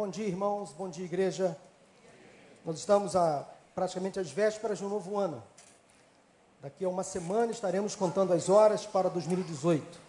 [0.00, 0.72] Bom dia, irmãos.
[0.72, 1.54] Bom dia, igreja.
[2.64, 5.42] Nós estamos a praticamente às vésperas de um novo ano.
[6.62, 10.00] Daqui a uma semana estaremos contando as horas para 2018.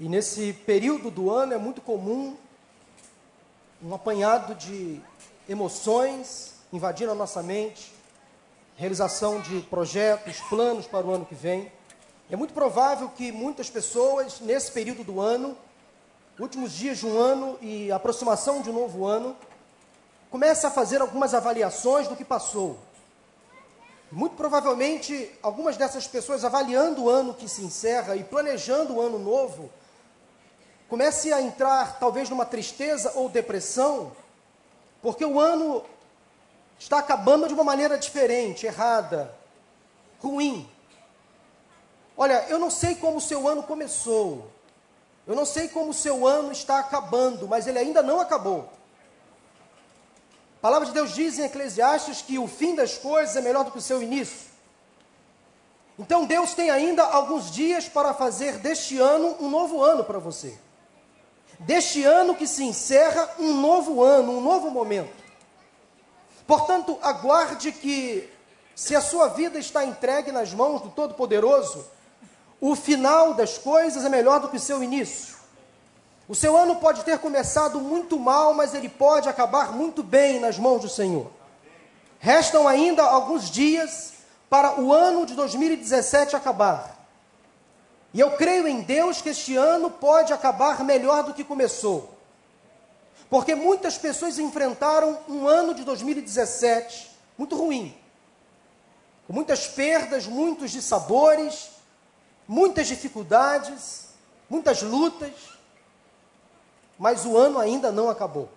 [0.00, 2.38] E nesse período do ano é muito comum
[3.82, 4.98] um apanhado de
[5.46, 7.92] emoções invadindo a nossa mente,
[8.76, 11.70] realização de projetos, planos para o ano que vem.
[12.30, 15.54] É muito provável que muitas pessoas, nesse período do ano,
[16.38, 19.36] últimos dias de um ano e aproximação de um novo ano,
[20.30, 22.78] comecem a fazer algumas avaliações do que passou.
[24.10, 29.18] Muito provavelmente, algumas dessas pessoas, avaliando o ano que se encerra e planejando o ano
[29.18, 29.70] novo,
[30.88, 34.12] comece a entrar talvez numa tristeza ou depressão,
[35.00, 35.84] porque o ano
[36.78, 39.34] está acabando de uma maneira diferente, errada,
[40.20, 40.68] ruim.
[42.16, 44.50] Olha, eu não sei como o seu ano começou,
[45.26, 48.70] eu não sei como o seu ano está acabando, mas ele ainda não acabou.
[50.58, 53.70] A palavra de Deus diz em Eclesiastes que o fim das coisas é melhor do
[53.70, 54.52] que o seu início.
[55.98, 60.58] Então Deus tem ainda alguns dias para fazer deste ano um novo ano para você.
[61.60, 65.24] Deste ano que se encerra um novo ano, um novo momento.
[66.46, 68.30] Portanto, aguarde que,
[68.74, 71.86] se a sua vida está entregue nas mãos do Todo-Poderoso,
[72.66, 75.36] o final das coisas é melhor do que o seu início.
[76.26, 80.58] O seu ano pode ter começado muito mal, mas ele pode acabar muito bem nas
[80.58, 81.30] mãos do Senhor.
[82.18, 84.14] Restam ainda alguns dias
[84.48, 87.06] para o ano de 2017 acabar.
[88.14, 92.16] E eu creio em Deus que este ano pode acabar melhor do que começou.
[93.28, 97.94] Porque muitas pessoas enfrentaram um ano de 2017 muito ruim,
[99.26, 101.73] com muitas perdas, muitos dissabores,
[102.46, 104.08] muitas dificuldades,
[104.48, 105.32] muitas lutas,
[106.98, 108.48] mas o ano ainda não acabou.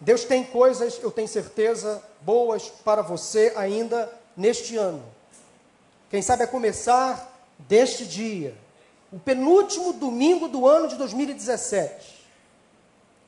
[0.00, 5.02] Deus tem coisas, eu tenho certeza, boas para você ainda neste ano.
[6.10, 8.56] Quem sabe é começar deste dia,
[9.12, 12.24] o penúltimo domingo do ano de 2017.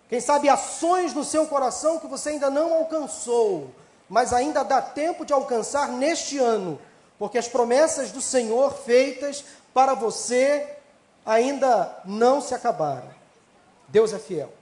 [0.09, 3.71] Quem sabe ações no seu coração que você ainda não alcançou,
[4.09, 6.79] mas ainda dá tempo de alcançar neste ano,
[7.19, 10.77] porque as promessas do Senhor feitas para você
[11.25, 13.09] ainda não se acabaram.
[13.89, 14.53] Deus é fiel.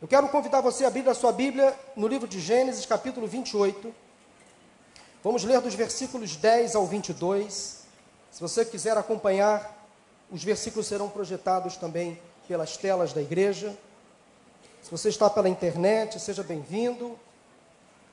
[0.00, 3.94] Eu quero convidar você a abrir a sua Bíblia no livro de Gênesis, capítulo 28.
[5.24, 7.84] Vamos ler dos versículos 10 ao 22.
[8.30, 9.74] Se você quiser acompanhar,
[10.30, 13.76] os versículos serão projetados também pelas telas da igreja.
[14.82, 17.18] Se você está pela internet, seja bem-vindo.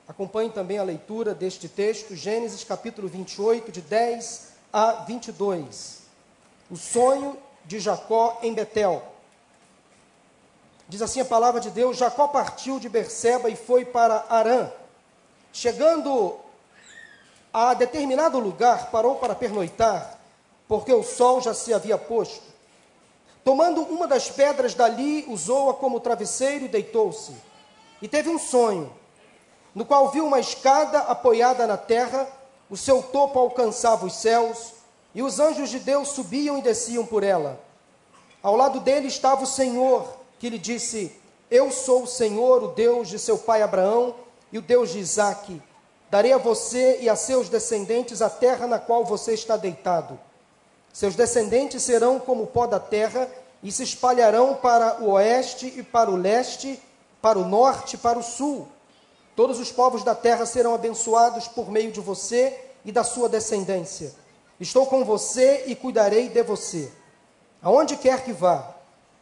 [0.06, 6.02] Acompanhe também a leitura deste texto, Gênesis capítulo 28, de 10 a 22.
[6.70, 9.02] O sonho de Jacó em Betel.
[10.86, 14.70] Diz assim a palavra de Deus: Jacó partiu de Berseba e foi para Arã.
[15.54, 16.36] Chegando
[17.50, 20.18] a determinado lugar, parou para pernoitar,
[20.68, 22.42] porque o sol já se havia posto.
[23.42, 27.34] Tomando uma das pedras dali, usou-a como travesseiro e deitou-se.
[28.02, 28.92] E teve um sonho
[29.74, 32.28] no qual viu uma escada apoiada na terra,
[32.70, 34.72] o seu topo alcançava os céus,
[35.14, 37.58] e os anjos de Deus subiam e desciam por ela.
[38.42, 40.06] Ao lado dele estava o Senhor,
[40.38, 41.12] que lhe disse:
[41.50, 44.14] Eu sou o Senhor, o Deus de seu pai Abraão
[44.52, 45.62] e o Deus de Isaque.
[46.10, 50.18] Darei a você e a seus descendentes a terra na qual você está deitado.
[50.92, 53.28] Seus descendentes serão como o pó da terra
[53.62, 56.80] e se espalharão para o oeste e para o leste,
[57.20, 58.68] para o norte e para o sul.
[59.36, 64.14] Todos os povos da terra serão abençoados por meio de você e da sua descendência.
[64.60, 66.92] Estou com você e cuidarei de você.
[67.60, 68.74] Aonde quer que vá,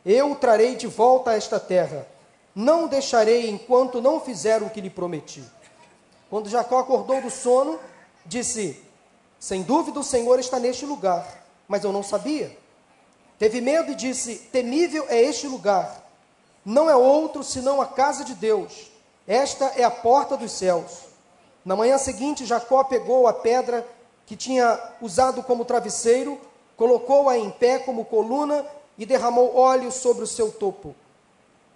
[0.04, 2.06] eu o trarei de volta a esta terra.
[2.54, 5.42] Não o deixarei enquanto não fizer o que lhe prometi.
[6.28, 7.80] Quando Jacó acordou do sono,
[8.26, 8.82] disse:
[9.40, 12.54] Sem dúvida o Senhor está neste lugar, mas eu não sabia.
[13.38, 16.02] Teve medo e disse: Temível é este lugar.
[16.62, 18.91] Não é outro senão a casa de Deus
[19.26, 21.12] esta é a porta dos céus.
[21.64, 23.86] Na manhã seguinte, Jacó pegou a pedra
[24.26, 26.40] que tinha usado como travesseiro,
[26.76, 28.66] colocou-a em pé como coluna
[28.98, 30.94] e derramou óleo sobre o seu topo.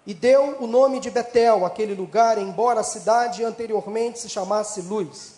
[0.05, 5.35] E deu o nome de Betel, aquele lugar, embora a cidade anteriormente se chamasse Luz.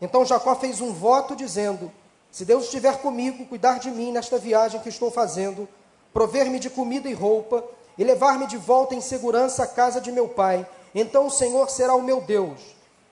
[0.00, 1.90] Então Jacó fez um voto dizendo:
[2.30, 5.68] Se Deus estiver comigo, cuidar de mim nesta viagem que estou fazendo,
[6.12, 7.64] prover-me de comida e roupa,
[7.98, 10.66] e levar-me de volta em segurança à casa de meu pai,
[10.98, 12.58] então o Senhor será o meu Deus,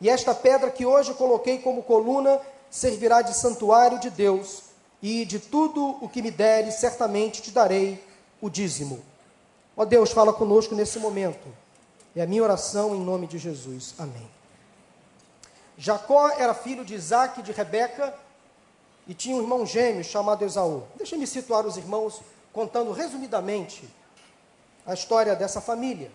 [0.00, 2.40] e esta pedra que hoje coloquei como coluna
[2.70, 4.62] servirá de santuário de Deus,
[5.02, 8.02] e de tudo o que me deres, certamente te darei
[8.40, 9.04] o dízimo.
[9.76, 11.46] Ó Deus, fala conosco nesse momento.
[12.16, 13.94] É a minha oração em nome de Jesus.
[13.98, 14.26] Amém.
[15.76, 18.14] Jacó era filho de Isaac e de Rebeca
[19.06, 20.84] e tinha um irmão gêmeo chamado Esaú.
[20.96, 22.22] Deixa-me situar os irmãos
[22.52, 23.86] contando resumidamente
[24.86, 26.10] a história dessa família.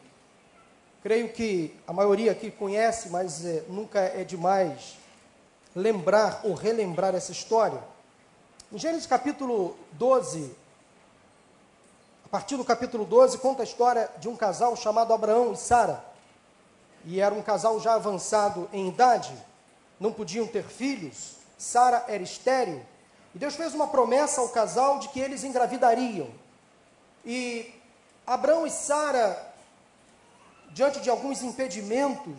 [1.01, 4.97] Creio que a maioria aqui conhece, mas é, nunca é demais
[5.73, 7.81] lembrar ou relembrar essa história.
[8.69, 10.53] Em Gênesis capítulo 12,
[12.25, 16.03] a partir do capítulo 12, conta a história de um casal chamado Abraão e Sara.
[17.05, 19.33] E era um casal já avançado em idade,
[19.99, 22.85] não podiam ter filhos, Sara era estéril.
[23.33, 26.29] E Deus fez uma promessa ao casal de que eles engravidariam.
[27.23, 27.73] E
[28.27, 29.48] Abraão e Sara,
[30.71, 32.36] diante de alguns impedimentos,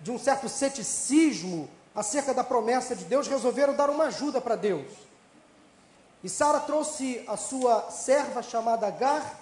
[0.00, 4.90] de um certo ceticismo acerca da promessa de Deus, resolveram dar uma ajuda para Deus.
[6.22, 9.40] E Sara trouxe a sua serva chamada Agar,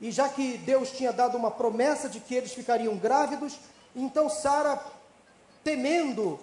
[0.00, 3.58] e já que Deus tinha dado uma promessa de que eles ficariam grávidos,
[3.94, 4.82] então Sara,
[5.62, 6.38] temendo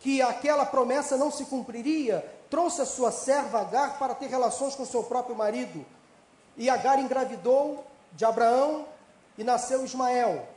[0.00, 4.84] que aquela promessa não se cumpriria, trouxe a sua serva Agar para ter relações com
[4.84, 5.84] seu próprio marido.
[6.56, 8.86] E Agar engravidou de Abraão
[9.36, 10.48] e nasceu Ismael.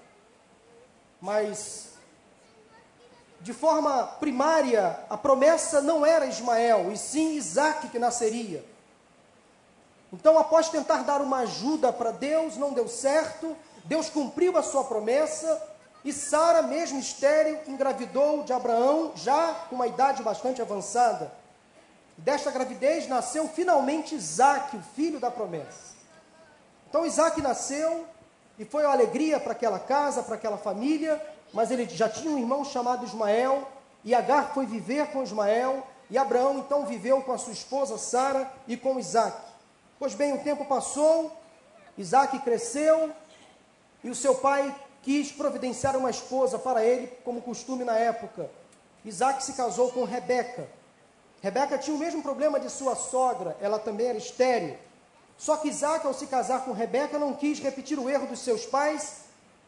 [1.19, 1.89] Mas,
[3.41, 8.63] de forma primária, a promessa não era Ismael, e sim Isaac que nasceria.
[10.11, 14.83] Então, após tentar dar uma ajuda para Deus, não deu certo, Deus cumpriu a sua
[14.83, 15.61] promessa,
[16.05, 21.31] e Sara, mesmo estéril, engravidou de Abraão, já com uma idade bastante avançada.
[22.17, 25.95] Desta gravidez nasceu finalmente Isaac, o filho da promessa.
[26.89, 28.07] Então Isaac nasceu
[28.57, 31.21] e foi uma alegria para aquela casa, para aquela família,
[31.53, 33.67] mas ele já tinha um irmão chamado Ismael,
[34.03, 38.51] e Agar foi viver com Ismael, e Abraão então viveu com a sua esposa Sara
[38.67, 39.37] e com Isaac.
[39.99, 41.31] Pois bem, o tempo passou,
[41.97, 43.11] Isaac cresceu,
[44.03, 48.49] e o seu pai quis providenciar uma esposa para ele, como costume na época.
[49.03, 50.67] Isaac se casou com Rebeca.
[51.41, 54.75] Rebeca tinha o mesmo problema de sua sogra, ela também era estéril.
[55.37, 58.65] Só que Isaac, ao se casar com Rebeca, não quis repetir o erro dos seus
[58.65, 59.25] pais.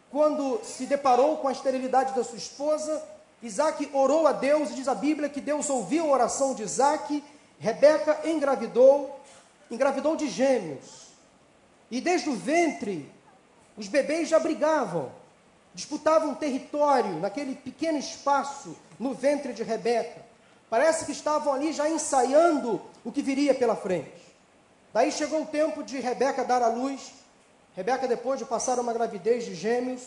[0.09, 3.03] Quando se deparou com a esterilidade da sua esposa,
[3.41, 7.23] Isaac orou a Deus, e diz a Bíblia que Deus ouviu a oração de Isaac.
[7.59, 9.19] Rebeca engravidou,
[9.69, 11.09] engravidou de gêmeos.
[11.91, 13.11] E desde o ventre,
[13.77, 15.11] os bebês já brigavam,
[15.73, 20.25] disputavam território naquele pequeno espaço no ventre de Rebeca.
[20.69, 24.28] Parece que estavam ali já ensaiando o que viria pela frente.
[24.93, 27.11] Daí chegou o tempo de Rebeca dar à luz.
[27.75, 30.01] Rebeca, depois de passar uma gravidez de gêmeos,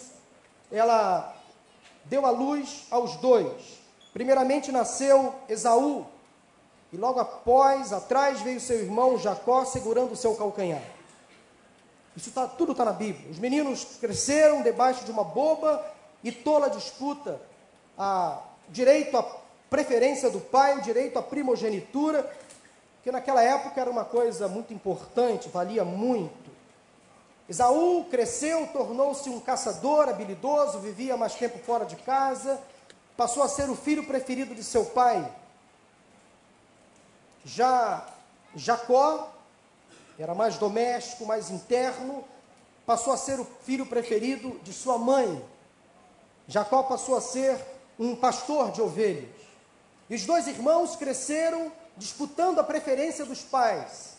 [0.70, 1.36] ela
[2.04, 3.80] deu à luz aos dois.
[4.12, 6.06] Primeiramente nasceu Esaú,
[6.92, 10.82] e logo após, atrás, veio seu irmão Jacó segurando o seu calcanhar.
[12.14, 13.30] Isso tá, tudo está na Bíblia.
[13.30, 15.82] Os meninos cresceram debaixo de uma boba
[16.22, 17.40] e tola disputa.
[17.96, 18.38] A
[18.68, 19.22] direito à
[19.70, 22.30] preferência do pai, o direito à primogenitura
[23.02, 26.50] que naquela época era uma coisa muito importante, valia muito.
[27.48, 32.60] Esaú cresceu, tornou-se um caçador habilidoso, vivia mais tempo fora de casa,
[33.16, 35.30] passou a ser o filho preferido de seu pai.
[37.44, 38.06] Já
[38.54, 39.32] Jacó
[40.18, 42.24] era mais doméstico, mais interno,
[42.86, 45.44] passou a ser o filho preferido de sua mãe.
[46.46, 47.58] Jacó passou a ser
[47.98, 49.28] um pastor de ovelhas.
[50.08, 54.14] E os dois irmãos cresceram disputando a preferência dos pais,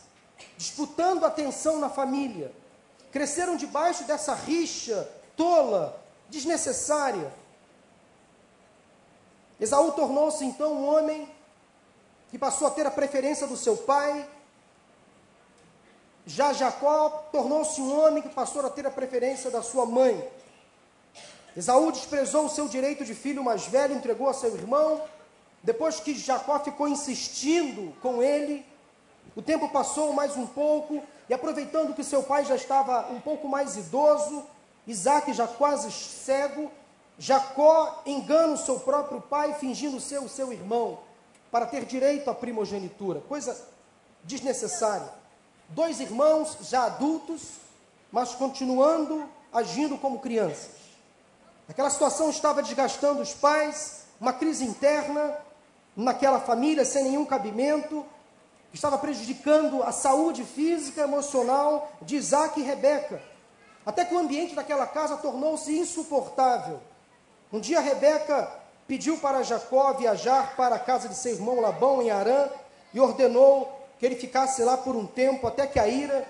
[0.57, 2.51] disputando a atenção na família.
[3.11, 7.31] Cresceram debaixo dessa rixa tola, desnecessária.
[9.59, 11.29] Esaú tornou-se então um homem
[12.29, 14.27] que passou a ter a preferência do seu pai.
[16.25, 20.27] Já Jacó tornou-se um homem que passou a ter a preferência da sua mãe.
[21.55, 25.03] Esaú desprezou o seu direito de filho mais velho, entregou a seu irmão,
[25.63, 28.65] depois que Jacó ficou insistindo com ele,
[29.35, 33.47] o tempo passou mais um pouco, e aproveitando que seu pai já estava um pouco
[33.47, 34.45] mais idoso,
[34.85, 36.69] Isaac já quase cego,
[37.17, 40.99] Jacó engana o seu próprio pai, fingindo ser o seu irmão,
[41.49, 43.21] para ter direito à primogenitura.
[43.21, 43.55] Coisa
[44.23, 45.09] desnecessária.
[45.69, 47.41] Dois irmãos já adultos,
[48.11, 50.71] mas continuando agindo como crianças.
[51.69, 55.37] Aquela situação estava desgastando os pais, uma crise interna,
[55.95, 58.05] naquela família sem nenhum cabimento,
[58.73, 63.21] estava prejudicando a saúde física e emocional de Isaac e Rebeca.
[63.85, 66.79] Até que o ambiente daquela casa tornou-se insuportável.
[67.51, 68.51] Um dia Rebeca
[68.87, 72.49] pediu para Jacó viajar para a casa de seu irmão Labão em Arã
[72.93, 76.25] e ordenou que ele ficasse lá por um tempo até que a ira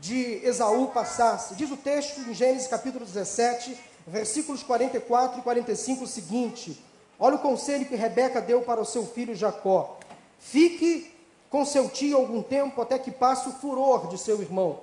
[0.00, 1.54] de Esaú passasse.
[1.54, 6.82] Diz o texto em Gênesis capítulo 17, versículos 44 e 45 o seguinte:
[7.18, 9.98] Olha o conselho que Rebeca deu para o seu filho Jacó:
[10.38, 11.12] Fique
[11.48, 14.80] com seu tio algum tempo até que passe o furor de seu irmão.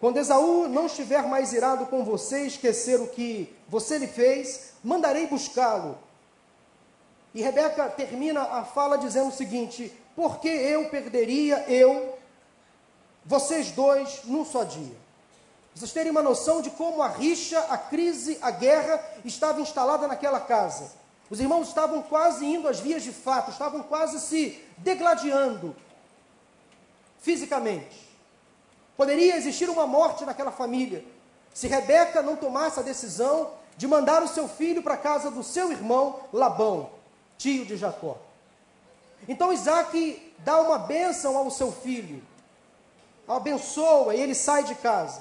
[0.00, 5.26] Quando Esaú não estiver mais irado com você, esquecer o que você lhe fez, mandarei
[5.26, 5.98] buscá-lo.
[7.34, 12.16] E Rebeca termina a fala dizendo o seguinte: Por que eu perderia eu,
[13.24, 14.96] vocês dois, num só dia?
[15.74, 20.40] Vocês terem uma noção de como a rixa, a crise, a guerra estava instalada naquela
[20.40, 20.90] casa.
[21.30, 25.76] Os irmãos estavam quase indo às vias de fato, estavam quase se degladiando
[27.20, 28.08] fisicamente.
[28.96, 31.04] Poderia existir uma morte naquela família
[31.58, 35.42] se Rebeca não tomasse a decisão de mandar o seu filho para a casa do
[35.42, 36.90] seu irmão Labão,
[37.36, 38.16] tio de Jacó.
[39.26, 42.22] Então Isaac dá uma bênção ao seu filho,
[43.26, 45.20] abençoa e ele sai de casa.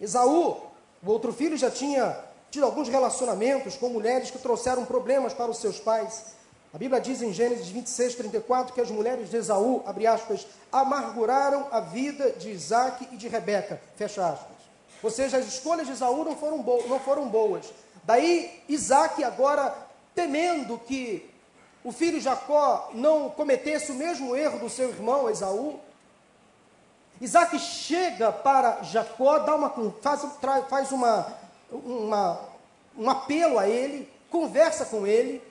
[0.00, 0.62] Esaú,
[1.02, 2.16] o outro filho, já tinha
[2.54, 6.34] tido alguns relacionamentos com mulheres que trouxeram problemas para os seus pais.
[6.72, 11.66] A Bíblia diz em Gênesis 26, 34 que as mulheres de Esaú, abre aspas, amarguraram
[11.72, 14.56] a vida de Isaac e de Rebeca, fecha aspas.
[15.02, 16.58] Ou seja, as escolhas de Esaú não foram,
[16.88, 17.66] não foram boas.
[18.04, 19.74] Daí Isaac agora
[20.14, 21.28] temendo que
[21.82, 25.80] o filho Jacó não cometesse o mesmo erro do seu irmão Esaú,
[27.20, 30.22] Isaac chega para Jacó, dá uma, faz,
[30.68, 31.26] faz uma,
[31.70, 32.40] uma,
[32.96, 35.42] um apelo a ele, conversa com ele,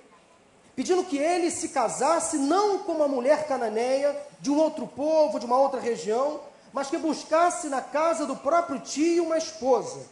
[0.75, 5.45] pedindo que ele se casasse não com uma mulher cananeia de um outro povo, de
[5.45, 6.41] uma outra região,
[6.71, 10.07] mas que buscasse na casa do próprio tio uma esposa,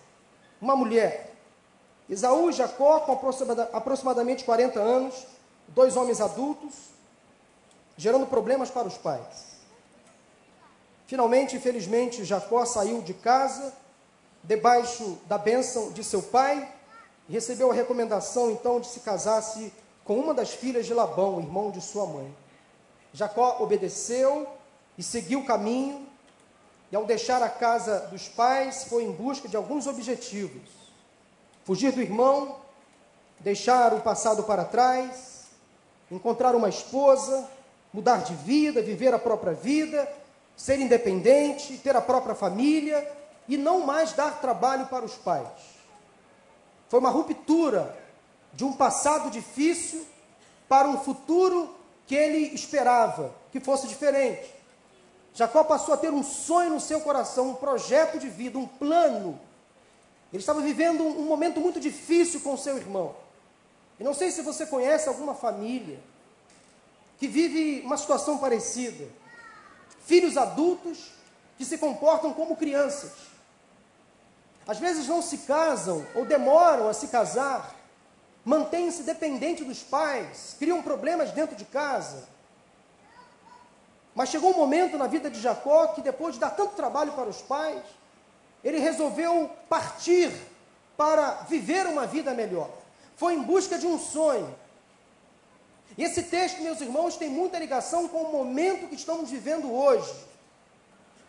[0.61, 1.33] uma mulher.
[2.07, 3.13] Esaú e Jacó, com
[3.73, 5.25] aproximadamente 40 anos,
[5.69, 6.73] dois homens adultos,
[7.97, 9.51] gerando problemas para os pais.
[11.07, 13.73] Finalmente, infelizmente, Jacó saiu de casa,
[14.43, 16.67] debaixo da bênção de seu pai,
[17.29, 19.71] recebeu a recomendação então de se casasse
[20.03, 22.35] com uma das filhas de Labão, irmão de sua mãe.
[23.13, 24.47] Jacó obedeceu
[24.97, 26.07] e seguiu o caminho,
[26.91, 30.69] e ao deixar a casa dos pais, foi em busca de alguns objetivos:
[31.63, 32.57] fugir do irmão,
[33.39, 35.45] deixar o passado para trás,
[36.09, 37.47] encontrar uma esposa,
[37.93, 40.11] mudar de vida, viver a própria vida,
[40.57, 43.07] ser independente, ter a própria família
[43.51, 45.45] e não mais dar trabalho para os pais.
[46.87, 47.97] Foi uma ruptura
[48.53, 50.07] de um passado difícil
[50.69, 51.75] para um futuro
[52.07, 54.49] que ele esperava que fosse diferente.
[55.33, 59.37] Jacó passou a ter um sonho no seu coração, um projeto de vida, um plano.
[60.31, 63.13] Ele estava vivendo um, momento muito difícil com seu irmão.
[63.99, 65.99] E não sei se você conhece alguma família
[67.19, 69.09] que vive uma situação parecida.
[70.05, 71.11] Filhos adultos
[71.57, 73.30] que se comportam como crianças.
[74.67, 77.75] Às vezes não se casam ou demoram a se casar,
[78.45, 82.31] mantêm-se dependentes dos pais, criam problemas dentro de casa
[84.13, 87.29] mas chegou um momento na vida de Jacó que, depois de dar tanto trabalho para
[87.29, 87.81] os pais,
[88.63, 90.31] ele resolveu partir
[90.97, 92.69] para viver uma vida melhor.
[93.15, 94.53] Foi em busca de um sonho.
[95.97, 100.13] E esse texto, meus irmãos, tem muita ligação com o momento que estamos vivendo hoje.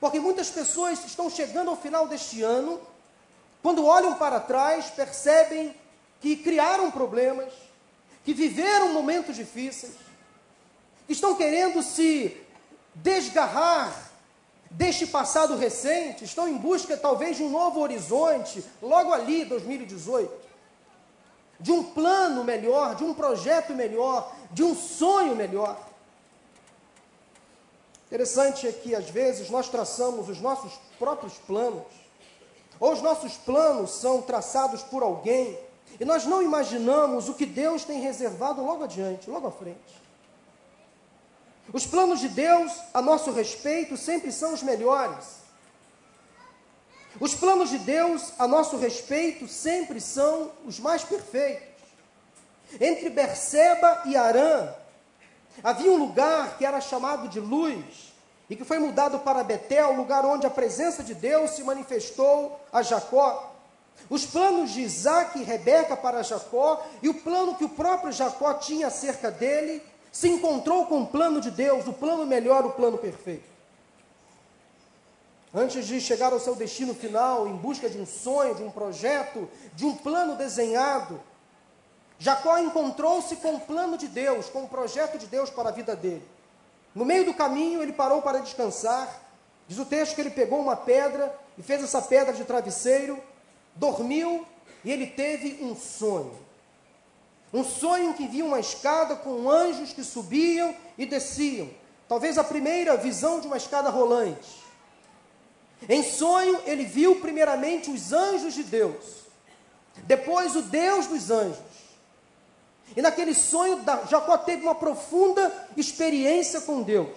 [0.00, 2.80] Porque muitas pessoas estão chegando ao final deste ano,
[3.62, 5.74] quando olham para trás, percebem
[6.20, 7.52] que criaram problemas,
[8.24, 9.94] que viveram momentos difíceis,
[11.06, 12.36] que estão querendo se
[12.94, 14.10] desgarrar
[14.70, 20.42] deste passado recente, estão em busca talvez de um novo horizonte, logo ali, 2018.
[21.60, 25.78] De um plano melhor, de um projeto melhor, de um sonho melhor.
[28.06, 32.01] Interessante é que às vezes nós traçamos os nossos próprios planos,
[32.82, 35.56] ou os nossos planos são traçados por alguém,
[36.00, 40.02] e nós não imaginamos o que Deus tem reservado logo adiante, logo à frente.
[41.72, 45.42] Os planos de Deus a nosso respeito sempre são os melhores.
[47.20, 51.84] Os planos de Deus a nosso respeito sempre são os mais perfeitos.
[52.80, 54.74] Entre Berseba e Arã
[55.62, 58.11] havia um lugar que era chamado de luz
[58.52, 62.82] e que foi mudado para Betel, lugar onde a presença de Deus se manifestou a
[62.82, 63.50] Jacó.
[64.10, 68.52] Os planos de Isaac e Rebeca para Jacó e o plano que o próprio Jacó
[68.52, 69.82] tinha acerca dele
[70.12, 73.50] se encontrou com o plano de Deus, o plano melhor, o plano perfeito.
[75.54, 79.48] Antes de chegar ao seu destino final, em busca de um sonho, de um projeto,
[79.74, 81.18] de um plano desenhado,
[82.18, 85.96] Jacó encontrou-se com o plano de Deus, com o projeto de Deus para a vida
[85.96, 86.31] dele.
[86.94, 89.22] No meio do caminho, ele parou para descansar
[89.72, 93.18] Diz o texto que ele pegou uma pedra e fez essa pedra de travesseiro,
[93.74, 94.46] dormiu
[94.84, 96.38] e ele teve um sonho.
[97.52, 101.70] Um sonho que via uma escada com anjos que subiam e desciam.
[102.08, 104.62] Talvez a primeira visão de uma escada rolante.
[105.88, 109.22] Em sonho, ele viu primeiramente os anjos de Deus,
[110.04, 111.81] depois o Deus dos anjos.
[112.96, 117.16] E naquele sonho, Jacó teve uma profunda experiência com Deus.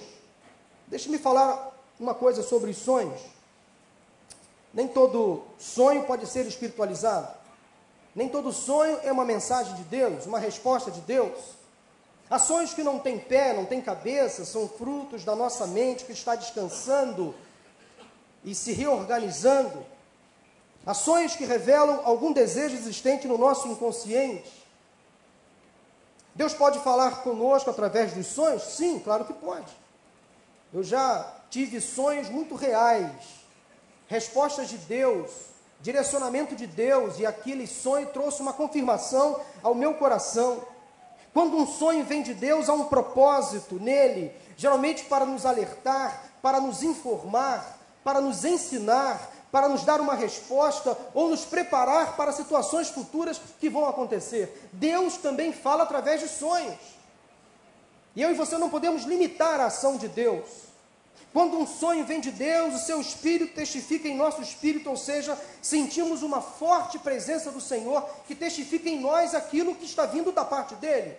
[0.88, 3.20] Deixe-me falar uma coisa sobre os sonhos.
[4.74, 7.30] Nem todo sonho pode ser espiritualizado.
[8.14, 11.38] Nem todo sonho é uma mensagem de Deus, uma resposta de Deus.
[12.30, 16.12] Há sonhos que não têm pé, não têm cabeça, são frutos da nossa mente que
[16.12, 17.36] está descansando
[18.44, 19.86] e se reorganizando.
[20.86, 24.65] Há sonhos que revelam algum desejo existente no nosso inconsciente.
[26.36, 28.62] Deus pode falar conosco através dos sonhos?
[28.62, 29.72] Sim, claro que pode.
[30.74, 33.10] Eu já tive sonhos muito reais,
[34.08, 35.32] respostas de Deus,
[35.80, 40.62] direcionamento de Deus, e aquele sonho trouxe uma confirmação ao meu coração.
[41.34, 46.60] Quando um sonho vem de Deus, há um propósito nele, geralmente para nos alertar, para
[46.60, 52.90] nos informar, para nos ensinar, para nos dar uma resposta ou nos preparar para situações
[52.90, 54.68] futuras que vão acontecer.
[54.74, 56.78] Deus também fala através de sonhos.
[58.18, 60.44] E eu e você não podemos limitar a ação de Deus.
[61.32, 65.40] Quando um sonho vem de Deus, o seu espírito testifica em nosso espírito, ou seja,
[65.62, 70.44] sentimos uma forte presença do Senhor que testifica em nós aquilo que está vindo da
[70.44, 71.18] parte dele.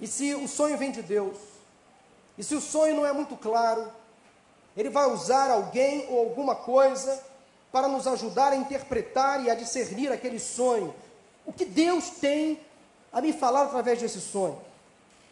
[0.00, 1.38] E se o sonho vem de Deus,
[2.36, 3.88] e se o sonho não é muito claro,
[4.76, 7.22] ele vai usar alguém ou alguma coisa
[7.72, 10.94] para nos ajudar a interpretar e a discernir aquele sonho.
[11.44, 12.60] O que Deus tem
[13.12, 14.58] a me falar através desse sonho?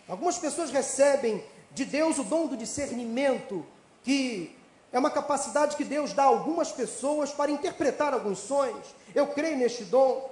[0.09, 3.65] Algumas pessoas recebem de Deus o dom do discernimento,
[4.03, 4.57] que
[4.93, 8.87] é uma capacidade que Deus dá a algumas pessoas para interpretar alguns sonhos.
[9.15, 10.31] Eu creio neste dom.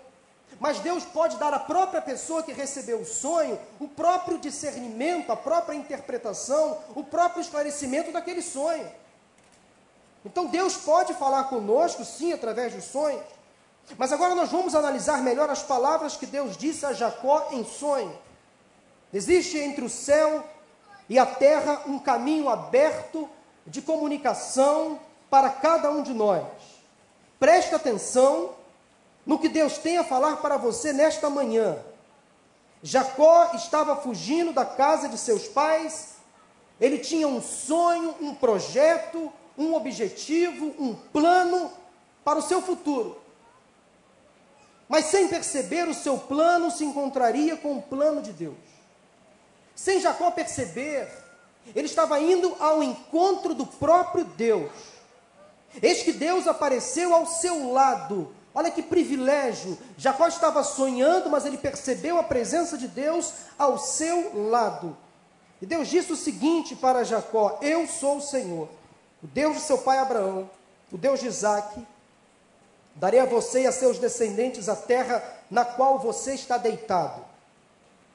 [0.60, 5.36] Mas Deus pode dar à própria pessoa que recebeu o sonho o próprio discernimento, a
[5.36, 8.88] própria interpretação, o próprio esclarecimento daquele sonho.
[10.24, 13.22] Então Deus pode falar conosco, sim, através dos sonhos.
[13.98, 18.16] Mas agora nós vamos analisar melhor as palavras que Deus disse a Jacó em sonho.
[19.12, 20.44] Existe entre o céu
[21.08, 23.28] e a terra um caminho aberto
[23.66, 26.46] de comunicação para cada um de nós.
[27.38, 28.50] Preste atenção
[29.26, 31.78] no que Deus tem a falar para você nesta manhã.
[32.82, 36.16] Jacó estava fugindo da casa de seus pais,
[36.80, 41.70] ele tinha um sonho, um projeto, um objetivo, um plano
[42.24, 43.20] para o seu futuro.
[44.88, 48.56] Mas sem perceber, o seu plano se encontraria com o plano de Deus.
[49.74, 51.10] Sem Jacó perceber,
[51.74, 54.70] ele estava indo ao encontro do próprio Deus.
[55.80, 58.34] Eis que Deus apareceu ao seu lado.
[58.54, 59.78] Olha que privilégio!
[59.96, 64.96] Jacó estava sonhando, mas ele percebeu a presença de Deus ao seu lado.
[65.60, 68.68] E Deus disse o seguinte para Jacó: Eu sou o Senhor,
[69.22, 70.50] o Deus de seu pai Abraão,
[70.90, 71.86] o Deus de Isaac.
[72.94, 77.24] Darei a você e a seus descendentes a terra na qual você está deitado.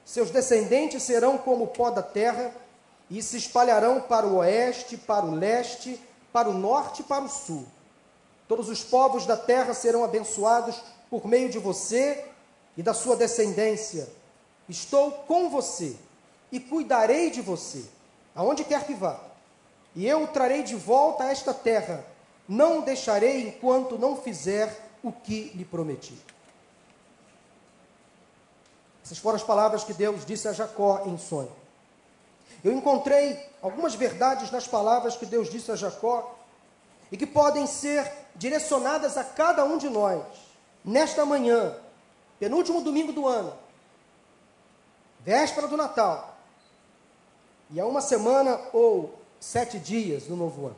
[0.04, 2.52] Seus descendentes serão como o pó da terra
[3.10, 6.00] e se espalharão para o oeste, para o leste,
[6.32, 7.66] para o norte e para o sul.
[8.46, 12.24] Todos os povos da terra serão abençoados por meio de você
[12.76, 14.08] e da sua descendência.
[14.68, 15.96] Estou com você
[16.52, 17.84] e cuidarei de você,
[18.34, 19.27] aonde quer que vá.
[19.98, 22.06] E eu trarei de volta a esta terra.
[22.48, 26.16] Não o deixarei enquanto não fizer o que lhe prometi.
[29.04, 31.50] Essas foram as palavras que Deus disse a Jacó em sonho.
[32.62, 36.32] Eu encontrei algumas verdades nas palavras que Deus disse a Jacó
[37.10, 40.22] e que podem ser direcionadas a cada um de nós
[40.84, 41.76] nesta manhã,
[42.38, 43.52] penúltimo domingo do ano,
[45.24, 46.36] véspera do Natal,
[47.68, 50.76] e há uma semana ou sete dias do novo ano.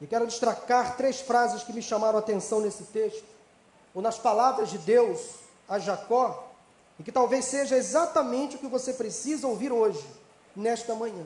[0.00, 3.24] E quero destacar três frases que me chamaram a atenção nesse texto,
[3.94, 5.36] ou nas palavras de Deus
[5.68, 6.48] a Jacó,
[6.98, 10.04] e que talvez seja exatamente o que você precisa ouvir hoje,
[10.56, 11.24] nesta manhã.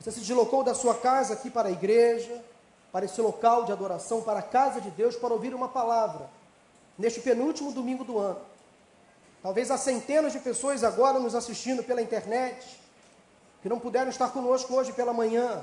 [0.00, 2.42] Você se deslocou da sua casa aqui para a igreja,
[2.90, 6.28] para esse local de adoração, para a casa de Deus, para ouvir uma palavra,
[6.98, 8.40] neste penúltimo domingo do ano.
[9.42, 12.79] Talvez há centenas de pessoas agora nos assistindo pela internet,
[13.62, 15.62] que não puderam estar conosco hoje pela manhã.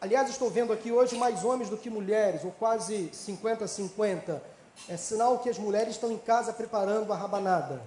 [0.00, 4.40] Aliás, estou vendo aqui hoje mais homens do que mulheres, ou quase 50-50.
[4.88, 7.80] É sinal que as mulheres estão em casa preparando a rabanada.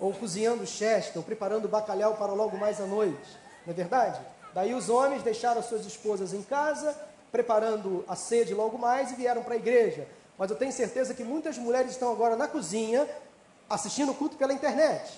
[0.00, 3.38] ou cozinhando chester, ou preparando bacalhau para logo mais à noite.
[3.64, 4.20] Não é verdade?
[4.52, 6.96] Daí os homens deixaram suas esposas em casa,
[7.30, 10.06] preparando a sede logo mais e vieram para a igreja.
[10.36, 13.08] Mas eu tenho certeza que muitas mulheres estão agora na cozinha
[13.68, 15.12] assistindo o culto pela internet.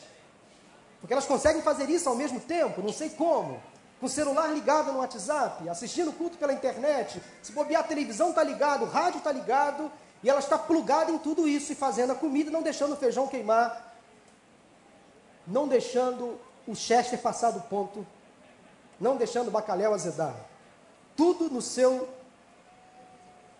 [1.06, 3.62] Porque elas conseguem fazer isso ao mesmo tempo, não sei como.
[4.00, 7.22] Com o celular ligado no WhatsApp, assistindo culto pela internet.
[7.40, 9.88] Se bobear, a televisão está ligado, o rádio está ligado,
[10.20, 13.28] e ela está plugada em tudo isso e fazendo a comida, não deixando o feijão
[13.28, 13.96] queimar,
[15.46, 18.04] não deixando o chester passar do ponto,
[18.98, 20.34] não deixando o bacalhau azedar.
[21.16, 22.08] Tudo no seu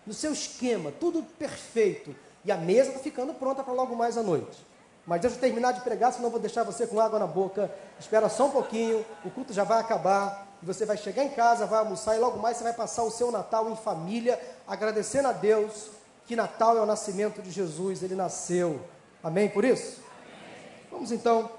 [0.05, 2.13] no seu esquema, tudo perfeito.
[2.43, 4.67] E a mesa está ficando pronta para logo mais à noite.
[5.07, 7.71] Mas deixa eu terminar de pregar, senão eu vou deixar você com água na boca.
[7.97, 10.45] Espera só um pouquinho, o culto já vai acabar.
[10.61, 13.11] E você vai chegar em casa, vai almoçar e logo mais você vai passar o
[13.11, 15.91] seu Natal em família, agradecendo a Deus
[16.25, 18.81] que Natal é o nascimento de Jesus, ele nasceu.
[19.23, 20.01] Amém por isso?
[20.01, 20.73] Amém.
[20.91, 21.49] Vamos então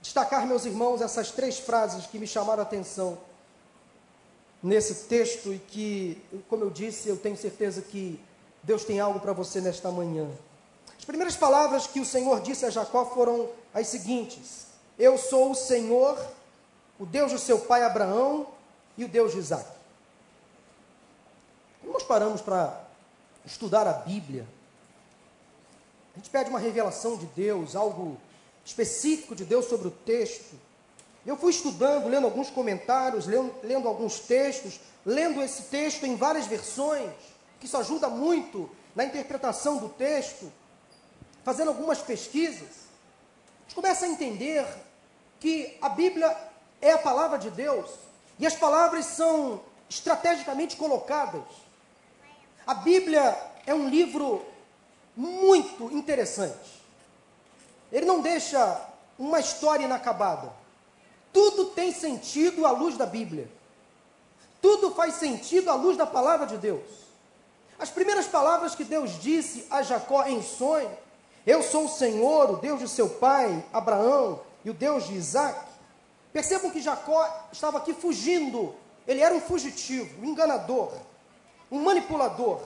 [0.00, 3.18] destacar, meus irmãos, essas três frases que me chamaram a atenção
[4.62, 8.18] nesse texto e que, como eu disse, eu tenho certeza que
[8.62, 10.30] Deus tem algo para você nesta manhã.
[11.06, 14.66] As primeiras palavras que o Senhor disse a Jacó foram as seguintes:
[14.98, 16.18] Eu sou o Senhor,
[16.98, 18.48] o Deus do seu pai Abraão
[18.98, 19.70] e o Deus de Isaac.
[21.80, 22.84] Quando nós paramos para
[23.44, 24.48] estudar a Bíblia,
[26.12, 28.16] a gente pede uma revelação de Deus, algo
[28.64, 30.56] específico de Deus sobre o texto.
[31.24, 36.48] Eu fui estudando, lendo alguns comentários, lendo, lendo alguns textos, lendo esse texto em várias
[36.48, 37.12] versões,
[37.60, 40.50] que isso ajuda muito na interpretação do texto,
[41.46, 42.68] fazendo algumas pesquisas.
[42.68, 44.66] A gente começa a entender
[45.40, 46.36] que a Bíblia
[46.82, 47.88] é a palavra de Deus
[48.38, 51.44] e as palavras são estrategicamente colocadas
[52.66, 54.44] a Bíblia é um livro
[55.16, 56.82] muito interessante.
[57.92, 58.80] Ele não deixa
[59.16, 60.52] uma história inacabada.
[61.32, 63.48] Tudo tem sentido à luz da Bíblia.
[64.60, 67.06] Tudo faz sentido à luz da palavra de Deus.
[67.78, 70.90] As primeiras palavras que Deus disse a Jacó em sonho:
[71.46, 75.64] Eu sou o Senhor, o Deus de seu pai, Abraão, e o Deus de Isaac.
[76.32, 78.74] Percebam que Jacó estava aqui fugindo.
[79.06, 80.92] Ele era um fugitivo, um enganador
[81.70, 82.60] um manipulador.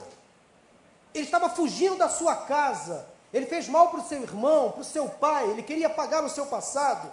[1.13, 3.07] Ele estava fugindo da sua casa.
[3.33, 5.49] Ele fez mal para o seu irmão, para o seu pai.
[5.49, 7.11] Ele queria pagar o seu passado.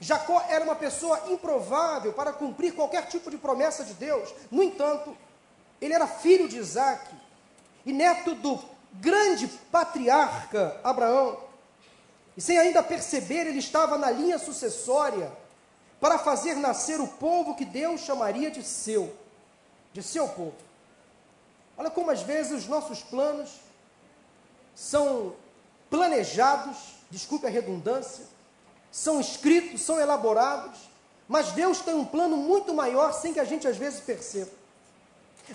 [0.00, 4.34] Jacó era uma pessoa improvável para cumprir qualquer tipo de promessa de Deus.
[4.50, 5.16] No entanto,
[5.80, 7.08] ele era filho de Isaac
[7.86, 8.58] e neto do
[8.92, 11.38] grande patriarca Abraão.
[12.36, 15.32] E sem ainda perceber, ele estava na linha sucessória
[16.00, 19.14] para fazer nascer o povo que Deus chamaria de seu,
[19.92, 20.54] de seu povo.
[21.76, 23.50] Olha como às vezes os nossos planos
[24.74, 25.34] são
[25.90, 26.76] planejados,
[27.10, 28.24] desculpe a redundância,
[28.90, 30.78] são escritos, são elaborados,
[31.26, 34.50] mas Deus tem um plano muito maior sem que a gente às vezes perceba.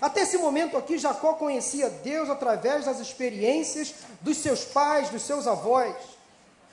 [0.00, 5.46] Até esse momento aqui, Jacó conhecia Deus através das experiências dos seus pais, dos seus
[5.46, 5.94] avós.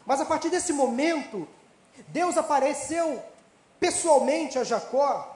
[0.05, 1.47] Mas a partir desse momento,
[2.07, 3.21] Deus apareceu
[3.79, 5.31] pessoalmente a Jacó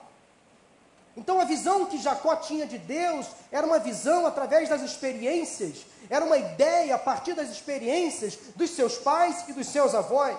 [1.18, 6.26] então a visão que Jacó tinha de Deus era uma visão através das experiências, era
[6.26, 10.38] uma ideia a partir das experiências dos seus pais e dos seus avós.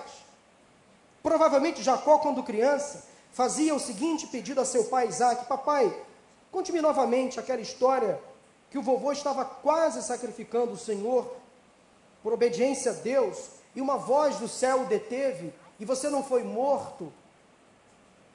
[1.23, 5.91] Provavelmente Jacó, quando criança, fazia o seguinte pedido a seu pai Isaac: Papai,
[6.57, 8.19] conte-me novamente aquela história
[8.71, 11.35] que o vovô estava quase sacrificando o Senhor
[12.23, 13.37] por obediência a Deus,
[13.75, 17.13] e uma voz do céu o deteve, e você não foi morto,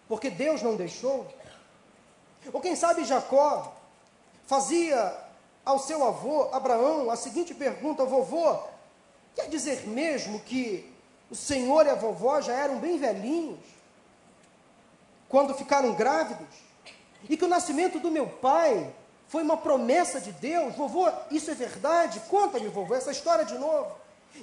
[0.07, 1.27] porque Deus não deixou.
[2.53, 3.75] Ou quem sabe Jacó
[4.47, 5.19] fazia
[5.65, 8.57] ao seu avô Abraão a seguinte pergunta: Vovô,
[9.35, 10.89] quer dizer mesmo que
[11.29, 13.59] o senhor e a vovó já eram bem velhinhos
[15.29, 16.72] quando ficaram grávidos?
[17.29, 18.93] E que o nascimento do meu pai
[19.29, 20.75] foi uma promessa de Deus?
[20.75, 22.21] Vovô, isso é verdade?
[22.29, 23.93] Conta-me, vovô, essa história de novo.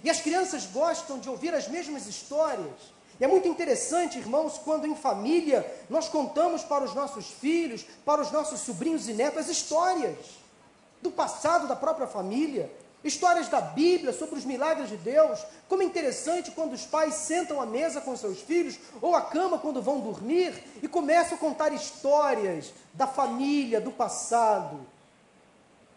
[0.03, 2.73] E as crianças gostam de ouvir as mesmas histórias.
[3.19, 8.21] E é muito interessante, irmãos, quando em família nós contamos para os nossos filhos, para
[8.21, 10.17] os nossos sobrinhos e netos, as histórias
[11.01, 12.71] do passado da própria família,
[13.03, 15.39] histórias da Bíblia sobre os milagres de Deus.
[15.67, 19.57] Como é interessante quando os pais sentam à mesa com seus filhos ou à cama
[19.57, 24.79] quando vão dormir e começam a contar histórias da família, do passado.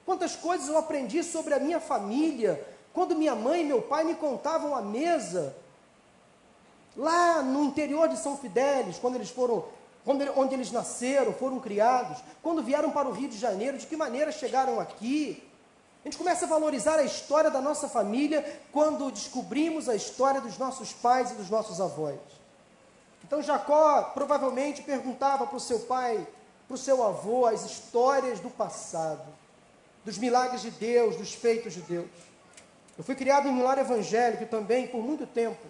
[0.04, 4.14] Quantas coisas eu aprendi sobre a minha família quando minha mãe e meu pai me
[4.14, 5.56] contavam à mesa
[6.96, 9.64] Lá no interior de São Fidélis, quando eles foram,
[10.04, 14.30] onde eles nasceram, foram criados, quando vieram para o Rio de Janeiro, de que maneira
[14.30, 15.42] chegaram aqui.
[16.04, 20.58] A gente começa a valorizar a história da nossa família quando descobrimos a história dos
[20.58, 22.18] nossos pais e dos nossos avós.
[23.22, 26.26] Então Jacó provavelmente perguntava para o seu pai,
[26.66, 29.24] para o seu avô, as histórias do passado,
[30.04, 32.10] dos milagres de Deus, dos feitos de Deus.
[32.98, 35.64] Eu fui criado em um lar evangélico também por muito tempo.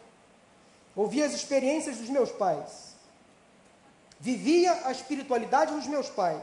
[0.96, 2.94] Ouvi as experiências dos meus pais.
[4.18, 6.42] Vivia a espiritualidade dos meus pais.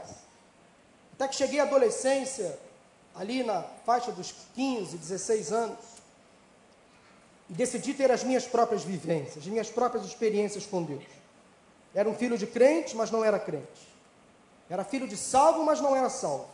[1.14, 2.58] Até que cheguei à adolescência,
[3.14, 5.78] ali na faixa dos 15, 16 anos,
[7.48, 11.04] e decidi ter as minhas próprias vivências, as minhas próprias experiências com Deus.
[11.94, 13.88] Era um filho de crente, mas não era crente.
[14.68, 16.48] Era filho de salvo, mas não era salvo.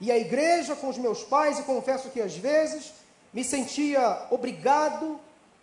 [0.00, 2.92] E a igreja com os meus pais, e confesso que às vezes
[3.32, 5.20] me sentia obrigado,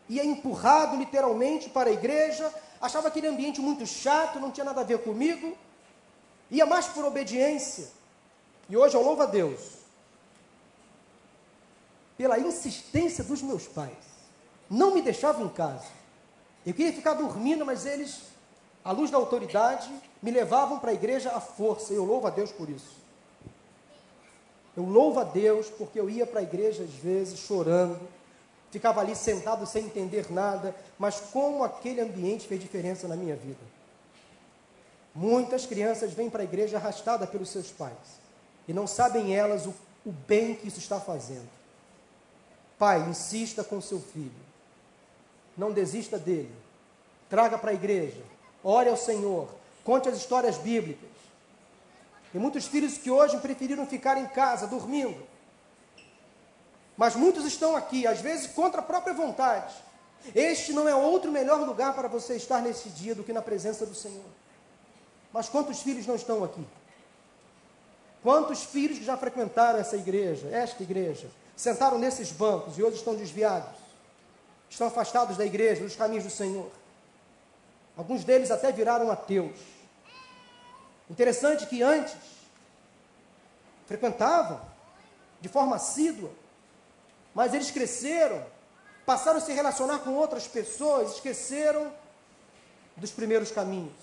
[0.07, 4.83] ia empurrado literalmente para a igreja, achava aquele ambiente muito chato, não tinha nada a
[4.83, 5.57] ver comigo,
[6.51, 7.87] ia mais por obediência.
[8.73, 9.59] E hoje eu louvo a Deus
[12.17, 13.93] pela insistência dos meus pais.
[14.67, 15.86] Não me deixavam em casa.
[16.65, 18.21] Eu queria ficar dormindo, mas eles,
[18.83, 21.93] à luz da autoridade, me levavam para a igreja à força.
[21.93, 22.97] E eu louvo a Deus por isso.
[24.75, 28.01] Eu louvo a Deus porque eu ia para a igreja às vezes chorando,
[28.71, 33.62] ficava ali sentado sem entender nada, mas como aquele ambiente fez diferença na minha vida.
[35.13, 38.22] Muitas crianças vêm para a igreja arrastadas pelos seus pais
[38.67, 39.73] e não sabem elas o,
[40.06, 41.49] o bem que isso está fazendo.
[42.78, 44.32] Pai, insista com seu filho,
[45.58, 46.54] não desista dele,
[47.30, 48.21] traga para a igreja,
[48.63, 49.49] ore ao Senhor,
[49.84, 51.10] conte as histórias bíblicas.
[52.32, 55.23] Tem muitos filhos que hoje preferiram ficar em casa, dormindo.
[56.97, 59.73] Mas muitos estão aqui, às vezes contra a própria vontade.
[60.34, 63.86] Este não é outro melhor lugar para você estar nesse dia do que na presença
[63.86, 64.26] do Senhor.
[65.32, 66.65] Mas quantos filhos não estão aqui?
[68.23, 73.13] Quantos filhos que já frequentaram essa igreja, esta igreja, sentaram nesses bancos e hoje estão
[73.13, 73.77] desviados,
[74.69, 76.71] estão afastados da igreja, dos caminhos do Senhor?
[77.97, 79.59] Alguns deles até viraram ateus.
[81.09, 82.15] Interessante que antes
[83.86, 84.62] frequentavam
[85.41, 86.31] de forma assídua,
[87.36, 88.41] mas eles cresceram,
[89.05, 91.91] passaram a se relacionar com outras pessoas, esqueceram
[92.95, 93.93] dos primeiros caminhos.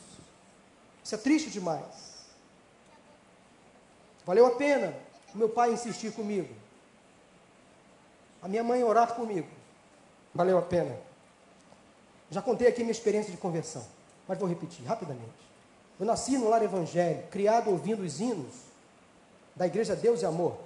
[1.03, 2.10] Isso é triste demais.
[4.25, 4.95] Valeu a pena
[5.35, 6.53] o meu pai insistir comigo,
[8.43, 9.49] a minha mãe orar comigo.
[10.35, 10.97] Valeu a pena.
[12.31, 13.85] Já contei aqui minha experiência de conversão,
[14.27, 15.51] mas vou repetir rapidamente.
[15.99, 18.55] Eu nasci no lar evangélico, criado ouvindo os hinos
[19.55, 20.57] da Igreja Deus e Amor.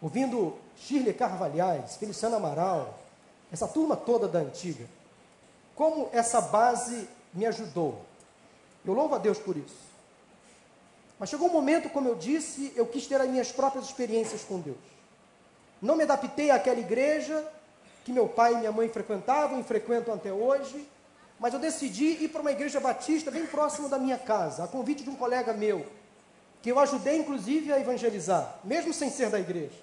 [0.00, 2.98] Ouvindo Shirley Carvalhais, Feliciano Amaral,
[3.50, 4.86] essa turma toda da antiga.
[5.74, 8.02] Como essa base me ajudou.
[8.84, 9.85] Eu louvo a Deus por isso.
[11.18, 14.60] Mas chegou um momento, como eu disse, eu quis ter as minhas próprias experiências com
[14.60, 14.76] Deus.
[15.80, 17.46] Não me adaptei àquela igreja
[18.04, 20.86] que meu pai e minha mãe frequentavam e frequentam até hoje
[21.38, 25.04] mas eu decidi ir para uma igreja batista bem próximo da minha casa, a convite
[25.04, 25.86] de um colega meu,
[26.62, 29.76] que eu ajudei inclusive a evangelizar, mesmo sem ser da igreja.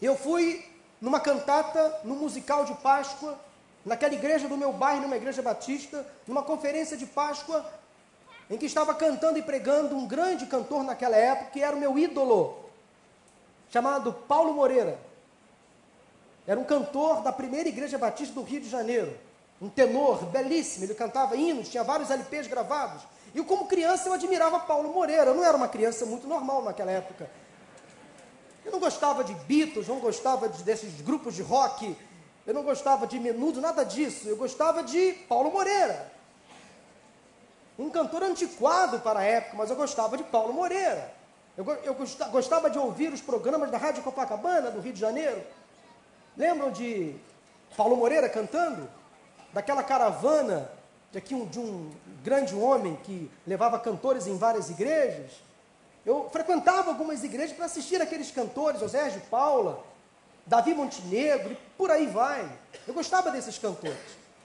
[0.00, 0.64] Eu fui
[1.00, 3.38] numa cantata, num musical de Páscoa,
[3.84, 7.64] naquela igreja do meu bairro, numa igreja batista, numa conferência de Páscoa,
[8.48, 11.98] em que estava cantando e pregando um grande cantor naquela época, que era o meu
[11.98, 12.70] ídolo,
[13.70, 14.98] chamado Paulo Moreira.
[16.46, 19.26] Era um cantor da primeira igreja batista do Rio de Janeiro
[19.60, 23.02] um tenor belíssimo, ele cantava hinos, tinha vários LPs gravados.
[23.34, 26.90] E como criança eu admirava Paulo Moreira, eu não era uma criança muito normal naquela
[26.90, 27.30] época.
[28.64, 31.96] Eu não gostava de Beatles, não gostava de, desses grupos de rock,
[32.46, 34.28] eu não gostava de menudo, nada disso.
[34.28, 36.12] Eu gostava de Paulo Moreira.
[37.78, 41.12] Um cantor antiquado para a época, mas eu gostava de Paulo Moreira.
[41.56, 41.96] Eu, eu
[42.30, 45.42] gostava de ouvir os programas da Rádio Copacabana, do Rio de Janeiro.
[46.36, 47.14] Lembram de
[47.76, 48.88] Paulo Moreira cantando?
[49.56, 50.70] daquela caravana
[51.10, 51.90] de, aqui um, de um
[52.22, 55.32] grande homem que levava cantores em várias igrejas,
[56.04, 59.82] eu frequentava algumas igrejas para assistir aqueles cantores, José de Paula,
[60.46, 62.46] Davi Montenegro, e por aí vai.
[62.86, 63.96] Eu gostava desses cantores.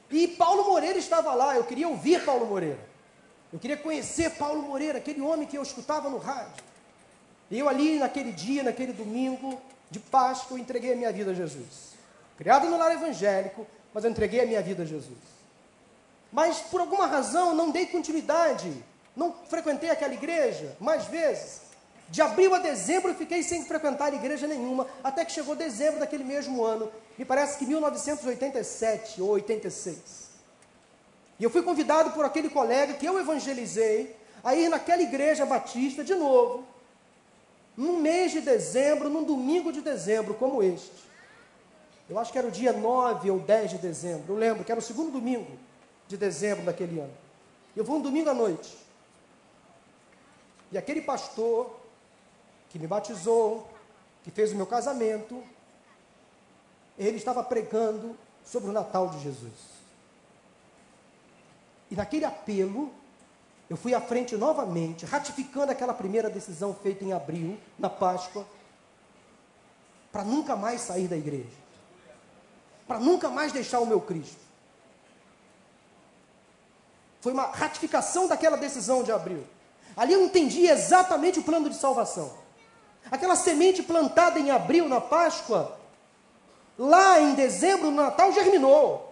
[0.10, 2.80] E Paulo Moreira estava lá, eu queria ouvir Paulo Moreira.
[3.52, 6.64] Eu queria conhecer Paulo Moreira, aquele homem que eu escutava no rádio.
[7.50, 11.34] E eu ali, naquele dia, naquele domingo de Páscoa, eu entreguei a minha vida a
[11.34, 11.92] Jesus.
[12.38, 15.20] Criado no lar evangélico, mas eu entreguei a minha vida a Jesus.
[16.32, 18.72] Mas por alguma razão não dei continuidade,
[19.16, 21.62] não frequentei aquela igreja mais vezes.
[22.08, 26.24] De abril a dezembro eu fiquei sem frequentar igreja nenhuma, até que chegou dezembro daquele
[26.24, 30.31] mesmo ano, me parece que 1987 ou 86.
[31.42, 36.04] E eu fui convidado por aquele colega que eu evangelizei a ir naquela igreja batista
[36.04, 36.64] de novo.
[37.76, 40.92] num mês de dezembro, num domingo de dezembro como este.
[42.08, 44.78] Eu acho que era o dia 9 ou 10 de dezembro, eu lembro que era
[44.78, 45.58] o segundo domingo
[46.08, 47.14] de dezembro daquele ano.
[47.76, 48.78] Eu vou um domingo à noite.
[50.72, 51.76] E aquele pastor
[52.70, 53.68] que me batizou,
[54.24, 55.44] que fez o meu casamento,
[57.00, 59.71] ele estava pregando sobre o Natal de Jesus.
[61.92, 62.90] E naquele apelo,
[63.70, 68.48] eu fui à frente novamente, ratificando aquela primeira decisão feita em abril, na Páscoa,
[70.10, 71.58] para nunca mais sair da igreja,
[72.88, 74.40] para nunca mais deixar o meu Cristo.
[77.20, 79.46] Foi uma ratificação daquela decisão de abril.
[79.96, 82.32] Ali eu entendi exatamente o plano de salvação.
[83.12, 85.78] Aquela semente plantada em abril, na Páscoa,
[86.78, 89.11] lá em dezembro, no Natal, germinou.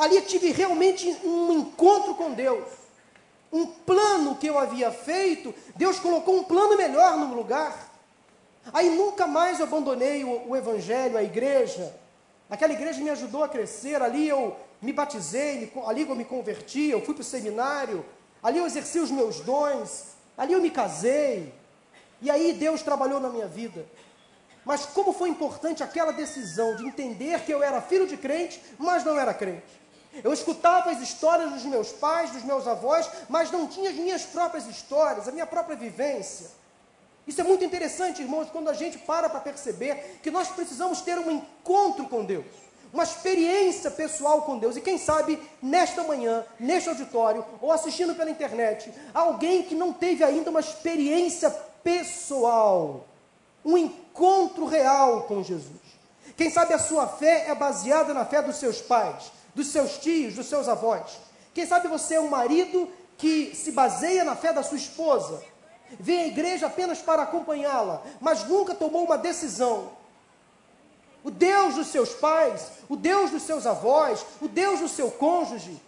[0.00, 2.80] Ali eu tive realmente um encontro com Deus
[3.52, 7.90] um plano que eu havia feito, Deus colocou um plano melhor no lugar.
[8.72, 11.94] Aí nunca mais eu abandonei o, o evangelho, a igreja.
[12.48, 16.90] Aquela igreja me ajudou a crescer, ali eu me batizei, me, ali eu me converti,
[16.90, 18.04] eu fui para o seminário,
[18.42, 21.52] ali eu exerci os meus dons, ali eu me casei.
[22.22, 23.84] E aí Deus trabalhou na minha vida.
[24.64, 29.02] Mas como foi importante aquela decisão de entender que eu era filho de crente, mas
[29.04, 29.80] não era crente.
[30.24, 34.22] Eu escutava as histórias dos meus pais, dos meus avós, mas não tinha as minhas
[34.22, 36.50] próprias histórias, a minha própria vivência.
[37.26, 41.18] Isso é muito interessante, irmãos, quando a gente para para perceber que nós precisamos ter
[41.18, 42.46] um encontro com Deus,
[42.92, 44.76] uma experiência pessoal com Deus.
[44.76, 50.24] E quem sabe, nesta manhã, neste auditório, ou assistindo pela internet, alguém que não teve
[50.24, 51.50] ainda uma experiência
[51.84, 53.06] pessoal,
[53.64, 55.80] um encontro real com Jesus.
[56.36, 60.34] Quem sabe a sua fé é baseada na fé dos seus pais, dos seus tios,
[60.34, 61.18] dos seus avós.
[61.52, 65.42] Quem sabe você é um marido que se baseia na fé da sua esposa,
[65.98, 69.90] vem à igreja apenas para acompanhá-la, mas nunca tomou uma decisão.
[71.22, 75.80] O Deus dos seus pais, o Deus dos seus avós, o Deus do seu cônjuge,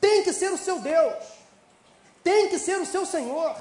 [0.00, 1.24] tem que ser o seu Deus,
[2.22, 3.56] tem que ser o seu Senhor.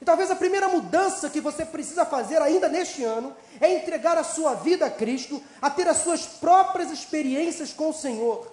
[0.00, 4.24] E talvez a primeira mudança que você precisa fazer ainda neste ano é entregar a
[4.24, 8.52] sua vida a Cristo, a ter as suas próprias experiências com o Senhor.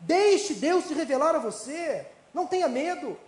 [0.00, 3.18] Deixe Deus se revelar a você, não tenha medo.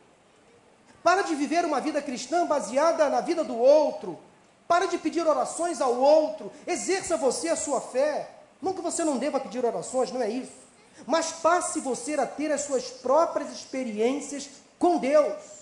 [1.03, 4.19] Para de viver uma vida cristã baseada na vida do outro.
[4.69, 6.53] Para de pedir orações ao outro.
[6.67, 8.31] Exerça você a sua fé.
[8.61, 10.63] Não que você não deva pedir orações, não é isso.
[11.05, 15.62] Mas passe você a ter as suas próprias experiências com Deus.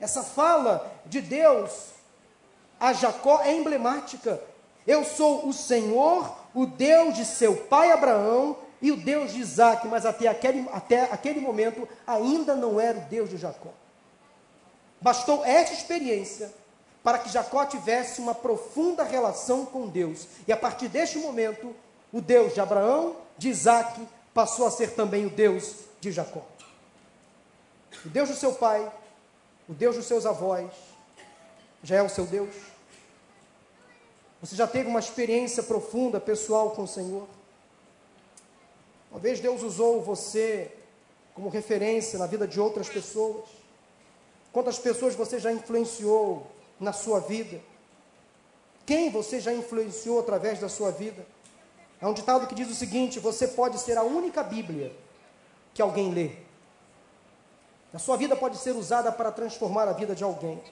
[0.00, 1.98] Essa fala de Deus
[2.80, 4.40] a Jacó é emblemática.
[4.86, 9.86] Eu sou o Senhor, o Deus de seu pai Abraão e o Deus de Isaac,
[9.88, 13.70] mas até aquele, até aquele momento ainda não era o Deus de Jacó.
[15.00, 16.52] Bastou esta experiência
[17.02, 20.26] para que Jacó tivesse uma profunda relação com Deus.
[20.46, 21.74] E a partir deste momento,
[22.12, 24.00] o Deus de Abraão, de Isaac,
[24.32, 26.42] passou a ser também o Deus de Jacó.
[28.04, 28.90] O Deus do seu pai,
[29.68, 30.70] o Deus dos seus avós,
[31.82, 32.54] já é o seu Deus?
[34.40, 37.28] Você já teve uma experiência profunda, pessoal com o Senhor?
[39.10, 40.72] Talvez Deus usou você
[41.34, 43.44] como referência na vida de outras pessoas.
[44.52, 46.46] Quantas pessoas você já influenciou
[46.80, 47.60] na sua vida?
[48.86, 51.26] Quem você já influenciou através da sua vida?
[52.00, 54.92] É um ditado que diz o seguinte: você pode ser a única Bíblia
[55.74, 56.47] que alguém lê.
[57.92, 60.62] A sua vida pode ser usada para transformar a vida de alguém.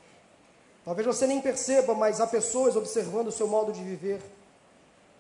[0.85, 4.23] Talvez você nem perceba, mas há pessoas observando o seu modo de viver,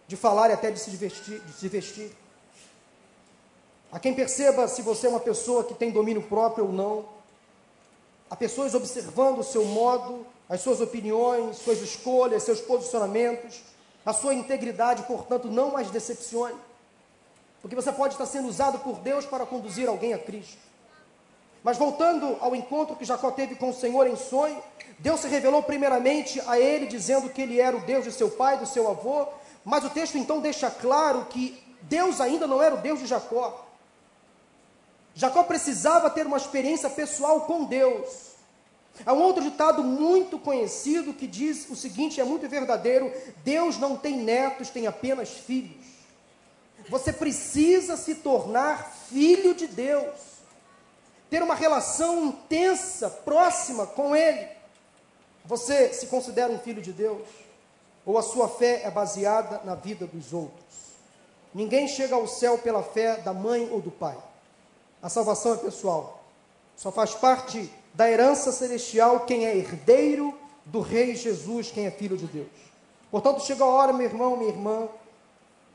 [0.06, 1.40] de falar e até de se vestir.
[1.40, 2.16] De se vestir.
[3.90, 7.04] Há quem perceba se você é uma pessoa que tem domínio próprio ou não.
[8.28, 13.62] Há pessoas observando o seu modo, as suas opiniões, suas escolhas, seus posicionamentos,
[14.04, 16.56] a sua integridade, portanto, não as decepcione.
[17.62, 20.65] Porque você pode estar sendo usado por Deus para conduzir alguém a Cristo.
[21.66, 24.62] Mas voltando ao encontro que Jacó teve com o Senhor em sonho,
[25.00, 28.56] Deus se revelou primeiramente a ele, dizendo que ele era o Deus de seu pai,
[28.56, 29.26] do seu avô,
[29.64, 33.66] mas o texto então deixa claro que Deus ainda não era o Deus de Jacó.
[35.12, 38.36] Jacó precisava ter uma experiência pessoal com Deus.
[39.04, 43.12] Há um outro ditado muito conhecido que diz o seguinte, é muito verdadeiro:
[43.42, 45.84] Deus não tem netos, tem apenas filhos.
[46.88, 50.35] Você precisa se tornar filho de Deus
[51.30, 54.46] ter uma relação intensa, próxima com Ele.
[55.44, 57.26] Você se considera um filho de Deus?
[58.04, 60.64] Ou a sua fé é baseada na vida dos outros?
[61.54, 64.16] Ninguém chega ao céu pela fé da mãe ou do pai.
[65.02, 66.24] A salvação é pessoal.
[66.76, 72.16] Só faz parte da herança celestial quem é herdeiro do Rei Jesus, quem é filho
[72.16, 72.48] de Deus.
[73.10, 74.88] Portanto, chega a hora, meu irmão, minha irmã,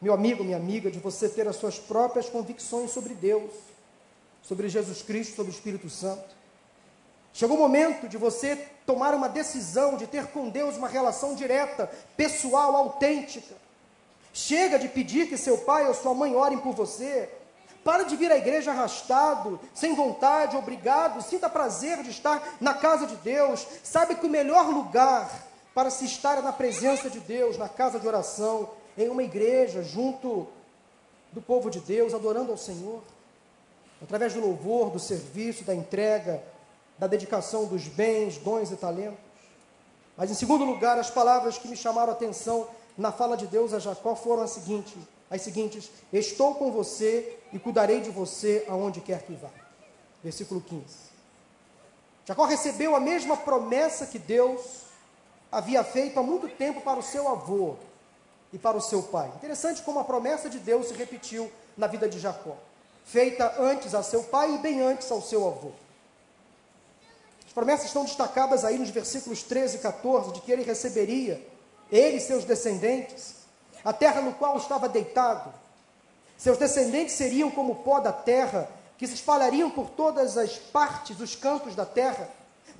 [0.02, 3.52] meu amigo, minha amiga, de você ter as suas próprias convicções sobre Deus,
[4.42, 6.36] sobre Jesus Cristo, sobre o Espírito Santo.
[7.34, 11.90] Chegou o momento de você tomar uma decisão, de ter com Deus uma relação direta,
[12.18, 13.56] pessoal, autêntica.
[14.34, 17.30] Chega de pedir que seu pai ou sua mãe orem por você.
[17.84, 21.22] Para de vir à igreja arrastado, sem vontade, obrigado.
[21.22, 23.66] Sinta prazer de estar na casa de Deus.
[23.84, 28.00] Sabe que o melhor lugar para se estar é na presença de Deus, na casa
[28.00, 30.48] de oração, em uma igreja, junto
[31.32, 33.02] do povo de Deus, adorando ao Senhor.
[34.02, 36.44] Através do louvor, do serviço, da entrega,
[36.98, 39.20] da dedicação dos bens, dons e talentos.
[40.18, 43.74] Mas, em segundo lugar, as palavras que me chamaram a atenção na fala de Deus
[43.74, 44.98] a Jacó foram as seguintes:
[45.30, 49.50] as seguintes: Estou com você e cuidarei de você aonde quer que vá.
[50.24, 50.84] Versículo 15.
[52.26, 54.84] Jacó recebeu a mesma promessa que Deus
[55.52, 57.76] havia feito há muito tempo para o seu avô
[58.54, 59.32] e para o seu pai.
[59.36, 62.56] Interessante como a promessa de Deus se repetiu na vida de Jacó,
[63.12, 65.72] feita antes a seu pai e bem antes ao seu avô.
[67.46, 71.46] As promessas estão destacadas aí nos versículos 13 e 14, de que ele receberia,
[71.92, 73.36] ele e seus descendentes,
[73.84, 75.54] a terra no qual estava deitado.
[76.38, 81.20] Seus descendentes seriam como o pó da terra, que se espalhariam por todas as partes,
[81.20, 82.30] os cantos da terra.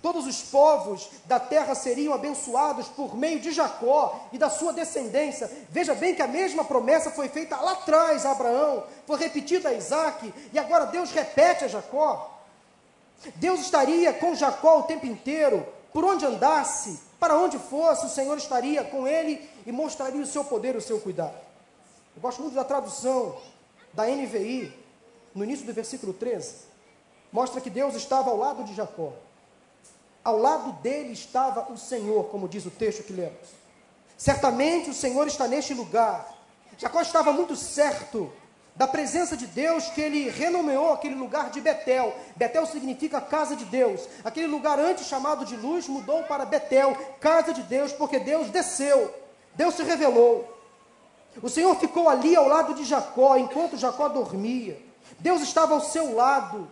[0.02, 5.50] Todos os povos da terra seriam abençoados por meio de Jacó e da sua descendência.
[5.70, 9.74] Veja bem que a mesma promessa foi feita lá atrás a Abraão, foi repetida a
[9.74, 12.40] Isaac, e agora Deus repete a Jacó.
[13.36, 18.36] Deus estaria com Jacó o tempo inteiro, por onde andasse, para onde fosse, o Senhor
[18.38, 21.36] estaria com ele e mostraria o seu poder, o seu cuidado.
[22.16, 23.38] Eu gosto muito da tradução
[23.94, 24.74] da NVI,
[25.36, 26.56] no início do versículo 13,
[27.32, 29.14] mostra que Deus estava ao lado de Jacó.
[30.24, 33.50] Ao lado dele estava o Senhor, como diz o texto que lemos.
[34.18, 36.38] Certamente o Senhor está neste lugar.
[36.78, 38.32] Jacó estava muito certo
[38.76, 42.16] da presença de Deus que ele renomeou aquele lugar de Betel.
[42.36, 44.08] Betel significa casa de Deus.
[44.24, 49.14] Aquele lugar antes chamado de luz mudou para Betel, casa de Deus, porque Deus desceu,
[49.56, 50.58] Deus se revelou.
[51.42, 54.80] O Senhor ficou ali ao lado de Jacó, enquanto Jacó dormia.
[55.20, 56.70] Deus estava ao seu lado.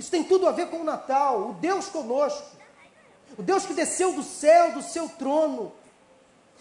[0.00, 2.42] Isso tem tudo a ver com o Natal, o Deus conosco.
[3.36, 5.74] O Deus que desceu do céu, do seu trono,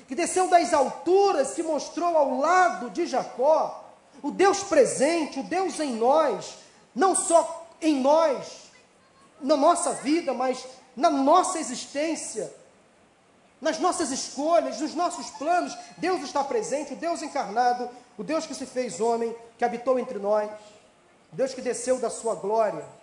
[0.09, 3.91] que desceu das alturas, se mostrou ao lado de Jacó.
[4.21, 6.57] O Deus presente, o Deus em nós,
[6.93, 8.71] não só em nós,
[9.39, 12.53] na nossa vida, mas na nossa existência,
[13.61, 18.53] nas nossas escolhas, nos nossos planos, Deus está presente, o Deus encarnado, o Deus que
[18.53, 20.51] se fez homem, que habitou entre nós,
[21.31, 22.99] Deus que desceu da sua glória,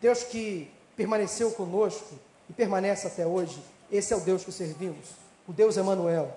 [0.00, 2.14] Deus que permaneceu conosco
[2.48, 3.60] e permanece até hoje.
[3.90, 5.06] Esse é o Deus que servimos,
[5.46, 6.34] o Deus Emanuel,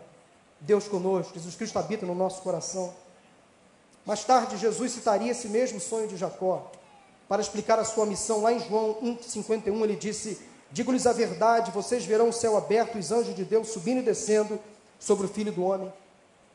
[0.59, 2.93] Deus conosco, Jesus Cristo habita no nosso coração.
[4.05, 6.71] Mais tarde, Jesus citaria esse mesmo sonho de Jacó
[7.27, 8.41] para explicar a sua missão.
[8.41, 10.39] Lá em João 1,51, ele disse:
[10.71, 14.59] Digo-lhes a verdade, vocês verão o céu aberto os anjos de Deus subindo e descendo
[14.99, 15.91] sobre o Filho do Homem.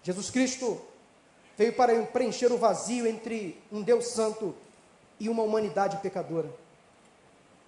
[0.02, 0.80] Jesus Cristo
[1.56, 4.54] veio para preencher o vazio entre um Deus Santo
[5.18, 6.50] e uma humanidade pecadora.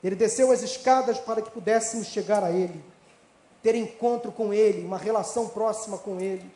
[0.02, 2.84] Ele desceu as escadas para que pudéssemos chegar a Ele,
[3.62, 6.50] ter encontro com Ele, uma relação próxima com Ele.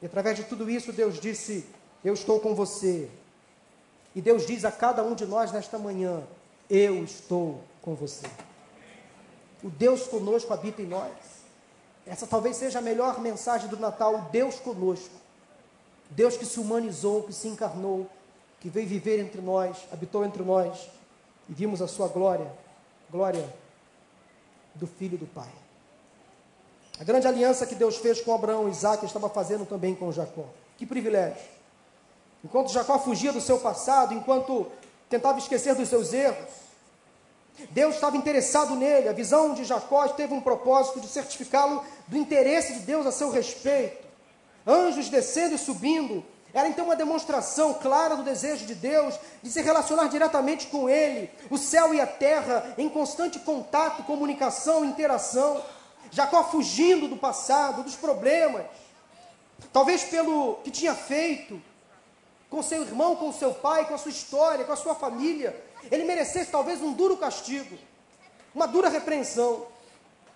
[0.00, 1.66] E através de tudo isso, Deus disse:
[2.04, 3.08] eu estou com você.
[4.14, 6.22] E Deus diz a cada um de nós nesta manhã:
[6.68, 8.26] Eu estou com você.
[9.62, 11.10] O Deus conosco habita em nós.
[12.06, 15.14] Essa talvez seja a melhor mensagem do Natal: o Deus conosco.
[16.10, 18.06] Deus que se humanizou, que se encarnou,
[18.60, 20.90] que veio viver entre nós, habitou entre nós
[21.48, 22.50] e vimos a sua glória,
[23.10, 23.48] glória
[24.74, 25.50] do Filho do Pai.
[26.98, 30.44] A grande aliança que Deus fez com Abraão Isaac estava fazendo também com Jacó.
[30.76, 31.42] Que privilégio.
[32.44, 34.70] Enquanto Jacó fugia do seu passado, enquanto
[35.08, 36.64] tentava esquecer dos seus erros,
[37.70, 39.08] Deus estava interessado nele.
[39.08, 43.30] A visão de Jacó teve um propósito de certificá-lo do interesse de Deus a seu
[43.30, 44.04] respeito.
[44.66, 46.24] Anjos descendo e subindo.
[46.54, 51.28] Era então uma demonstração clara do desejo de Deus de se relacionar diretamente com Ele.
[51.50, 55.60] O céu e a terra em constante contato, comunicação, interação.
[56.12, 58.66] Jacó fugindo do passado, dos problemas.
[59.72, 61.60] Talvez pelo que tinha feito,
[62.48, 65.60] com seu irmão, com seu pai, com a sua história, com a sua família.
[65.90, 67.76] Ele merecesse talvez um duro castigo,
[68.54, 69.66] uma dura repreensão.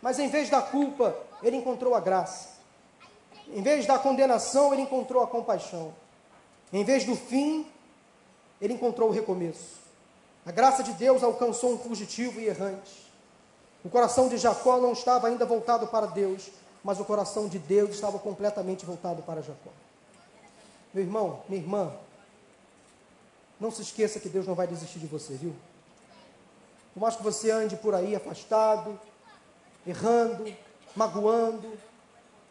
[0.02, 2.48] Mas em vez da culpa, ele encontrou a graça.
[3.54, 5.94] Em vez da condenação, ele encontrou a compaixão.
[6.72, 7.66] Em vez do fim,
[8.60, 9.78] ele encontrou o recomeço.
[10.44, 13.06] A graça de Deus alcançou um fugitivo e errante.
[13.84, 16.48] O coração de Jacó não estava ainda voltado para Deus,
[16.82, 19.70] mas o coração de Deus estava completamente voltado para Jacó.
[20.92, 21.92] Meu irmão, minha irmã,
[23.60, 25.54] não se esqueça que Deus não vai desistir de você, viu?
[26.94, 28.98] Por mais que você ande por aí afastado,
[29.86, 30.52] errando,
[30.96, 31.72] magoando,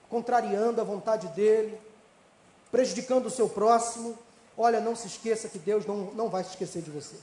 [0.09, 1.79] contrariando a vontade dEle,
[2.71, 4.17] prejudicando o seu próximo,
[4.57, 7.15] olha, não se esqueça que Deus não, não vai se esquecer de você.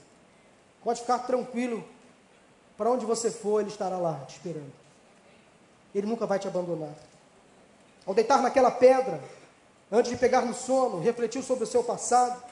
[0.82, 1.84] Pode ficar tranquilo,
[2.76, 4.72] para onde você for, Ele estará lá te esperando.
[5.94, 6.92] Ele nunca vai te abandonar.
[8.06, 9.22] Ao deitar naquela pedra,
[9.90, 12.42] antes de pegar no sono, refletiu sobre o seu passado.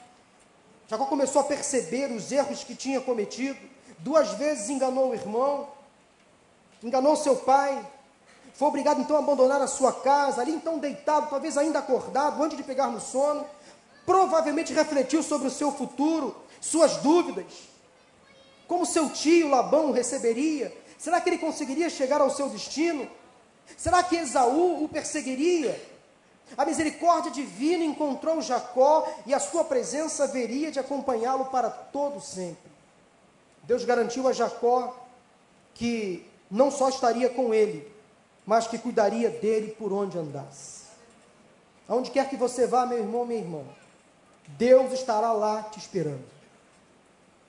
[0.87, 3.59] Jacó começou a perceber os erros que tinha cometido.
[3.99, 5.69] Duas vezes enganou o irmão,
[6.81, 7.85] enganou seu pai,
[8.53, 12.55] foi obrigado então a abandonar a sua casa, ali então deitado, talvez ainda acordado, antes
[12.55, 13.45] de pegar no sono.
[14.05, 17.45] Provavelmente refletiu sobre o seu futuro, suas dúvidas.
[18.67, 20.75] Como seu tio Labão o receberia?
[20.97, 23.07] Será que ele conseguiria chegar ao seu destino?
[23.75, 25.81] Será que Esaú o perseguiria?
[26.55, 32.71] A misericórdia divina encontrou Jacó e a sua presença haveria de acompanhá-lo para todo sempre.
[33.63, 34.95] Deus garantiu a Jacó
[35.73, 37.92] que não só estaria com ele,
[38.45, 40.83] mas que cuidaria dele por onde andasse.
[41.87, 43.63] Aonde quer que você vá, meu irmão, minha irmã,
[44.47, 46.23] Deus estará lá te esperando.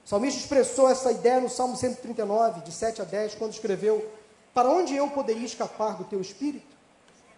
[0.05, 4.07] O salmista expressou essa ideia no Salmo 139, de 7 a 10, quando escreveu:
[4.53, 6.75] Para onde eu poderia escapar do teu espírito?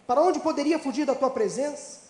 [0.05, 2.01] Para onde poderia fugir da tua presença?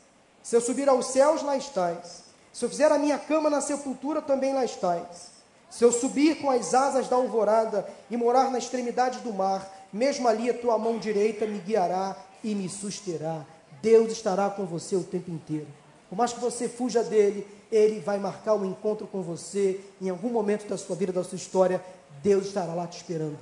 [0.41, 2.23] Se eu subir aos céus, lá estás.
[2.53, 5.37] Se eu fizer a minha cama na sepultura, também lá estás.
[5.69, 10.27] Se eu subir com as asas da alvorada e morar na extremidade do mar, mesmo
[10.27, 13.45] ali a tua mão direita me guiará e me susterá.
[13.81, 15.67] Deus estará com você o tempo inteiro.
[16.09, 20.29] Por mais que você fuja dele, ele vai marcar um encontro com você em algum
[20.29, 21.83] momento da sua vida, da sua história.
[22.23, 23.37] Deus estará lá te esperando.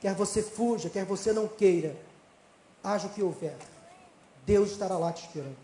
[0.00, 1.96] Quer você fuja, quer você não queira,
[2.82, 3.56] haja o que houver,
[4.44, 5.56] Deus estará lá te esperando.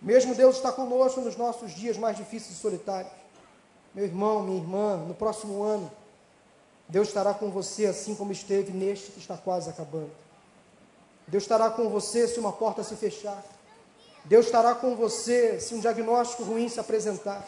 [0.00, 3.12] Mesmo Deus está conosco nos nossos dias mais difíceis e solitários.
[3.94, 5.90] Meu irmão, minha irmã, no próximo ano,
[6.88, 10.10] Deus estará com você assim como esteve neste que está quase acabando.
[11.26, 13.44] Deus estará com você se uma porta se fechar.
[14.24, 17.46] Deus estará com você se um diagnóstico ruim se apresentar.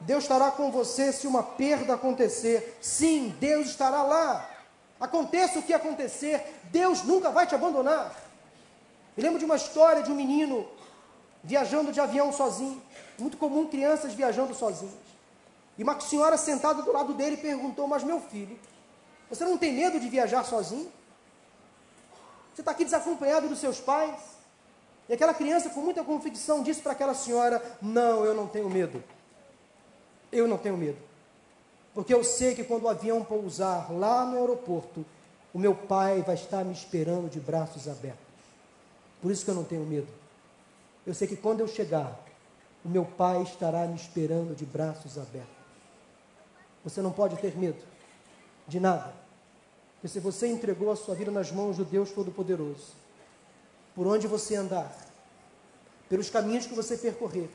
[0.00, 2.78] Deus estará com você se uma perda acontecer.
[2.80, 4.50] Sim, Deus estará lá.
[4.98, 8.14] Aconteça o que acontecer, Deus nunca vai te abandonar.
[9.16, 10.66] Me lembro de uma história de um menino
[11.42, 12.82] viajando de avião sozinho.
[13.18, 15.03] Muito comum crianças viajando sozinhas.
[15.76, 18.58] E uma senhora sentada do lado dele perguntou: Mas meu filho,
[19.28, 20.90] você não tem medo de viajar sozinho?
[22.54, 24.20] Você está aqui desacompanhado dos seus pais?
[25.08, 29.02] E aquela criança, com muita convicção, disse para aquela senhora: Não, eu não tenho medo.
[30.30, 30.98] Eu não tenho medo.
[31.92, 35.04] Porque eu sei que quando o avião pousar lá no aeroporto,
[35.52, 38.24] o meu pai vai estar me esperando de braços abertos.
[39.22, 40.08] Por isso que eu não tenho medo.
[41.06, 42.18] Eu sei que quando eu chegar,
[42.84, 45.63] o meu pai estará me esperando de braços abertos.
[46.84, 47.82] Você não pode ter medo
[48.68, 49.14] de nada.
[49.94, 52.92] Porque se você entregou a sua vida nas mãos do Deus Todo-Poderoso,
[53.94, 54.94] por onde você andar,
[56.08, 57.48] pelos caminhos que você percorrer,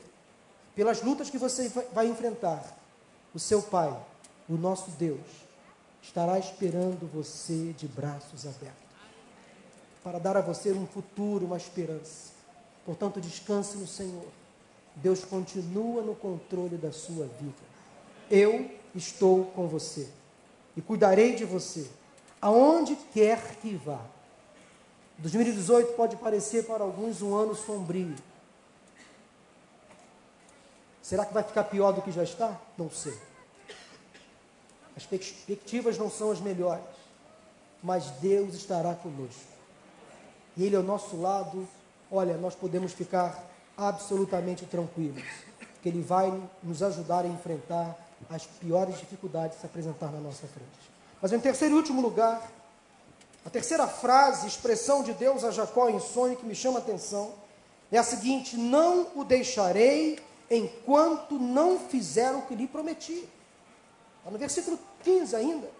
[0.74, 2.76] pelas lutas que você vai enfrentar,
[3.32, 3.96] o seu Pai,
[4.48, 5.20] o nosso Deus,
[6.02, 8.90] estará esperando você de braços abertos
[10.02, 12.32] para dar a você um futuro, uma esperança.
[12.84, 14.26] Portanto, descanse no Senhor.
[14.96, 17.70] Deus continua no controle da sua vida.
[18.30, 20.08] Eu estou com você
[20.76, 21.88] e cuidarei de você
[22.40, 24.00] aonde quer que vá.
[25.18, 28.14] 2018 pode parecer para alguns um ano sombrio.
[31.02, 32.58] Será que vai ficar pior do que já está?
[32.78, 33.16] Não sei.
[34.96, 36.84] As perspectivas não são as melhores,
[37.82, 39.50] mas Deus estará conosco.
[40.56, 41.66] E Ele ao nosso lado,
[42.10, 43.44] olha, nós podemos ficar
[43.76, 45.24] absolutamente tranquilos,
[45.82, 46.32] que Ele vai
[46.62, 47.96] nos ajudar a enfrentar
[48.28, 50.90] as piores dificuldades se apresentar na nossa frente.
[51.20, 52.50] Mas em terceiro e último lugar,
[53.44, 57.32] a terceira frase, expressão de Deus a Jacó em sonho que me chama a atenção,
[57.90, 60.18] é a seguinte: Não o deixarei
[60.50, 63.28] enquanto não fizer o que lhe prometi.
[64.18, 65.70] Está no versículo 15 ainda.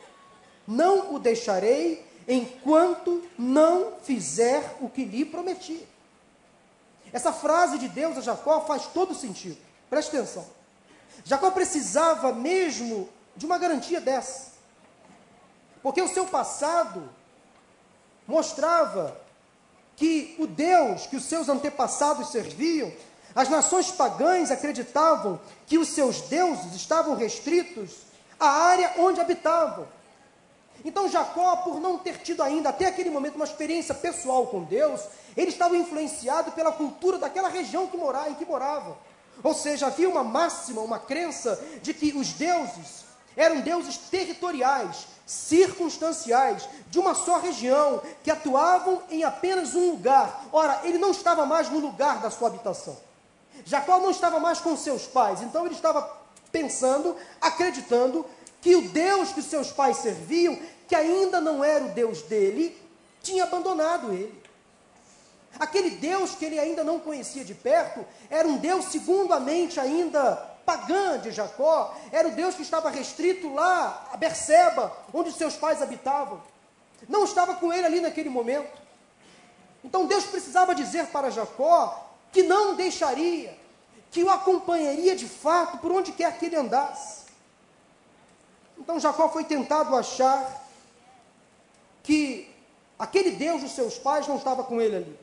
[0.66, 5.86] Não o deixarei enquanto não fizer o que lhe prometi.
[7.12, 9.58] Essa frase de Deus a Jacó faz todo sentido.
[9.88, 10.46] Preste atenção.
[11.24, 14.50] Jacó precisava mesmo de uma garantia dessa.
[15.82, 17.08] Porque o seu passado
[18.26, 19.16] mostrava
[19.96, 22.92] que o Deus que os seus antepassados serviam,
[23.34, 27.98] as nações pagãs acreditavam que os seus deuses estavam restritos
[28.38, 29.86] a área onde habitavam.
[30.84, 35.02] Então Jacó, por não ter tido ainda até aquele momento uma experiência pessoal com Deus,
[35.36, 38.96] ele estava influenciado pela cultura daquela região que morava, em que morava.
[39.42, 43.04] Ou seja, havia uma máxima, uma crença de que os deuses
[43.36, 50.46] eram deuses territoriais, circunstanciais, de uma só região, que atuavam em apenas um lugar.
[50.52, 52.96] Ora, ele não estava mais no lugar da sua habitação.
[53.64, 56.18] Jacó não estava mais com seus pais, então ele estava
[56.50, 58.26] pensando, acreditando
[58.60, 62.76] que o Deus que seus pais serviam, que ainda não era o Deus dele,
[63.22, 64.39] tinha abandonado ele.
[65.58, 69.78] Aquele Deus que ele ainda não conhecia de perto, era um Deus segundo a mente
[69.78, 75.56] ainda pagã de Jacó, era o Deus que estava restrito lá a Berseba, onde seus
[75.56, 76.40] pais habitavam.
[77.08, 78.80] Não estava com ele ali naquele momento.
[79.82, 83.58] Então Deus precisava dizer para Jacó que não deixaria,
[84.10, 87.24] que o acompanharia de fato por onde quer que ele andasse.
[88.78, 90.64] Então Jacó foi tentado achar
[92.02, 92.54] que
[92.98, 95.18] aquele Deus dos seus pais não estava com ele ali.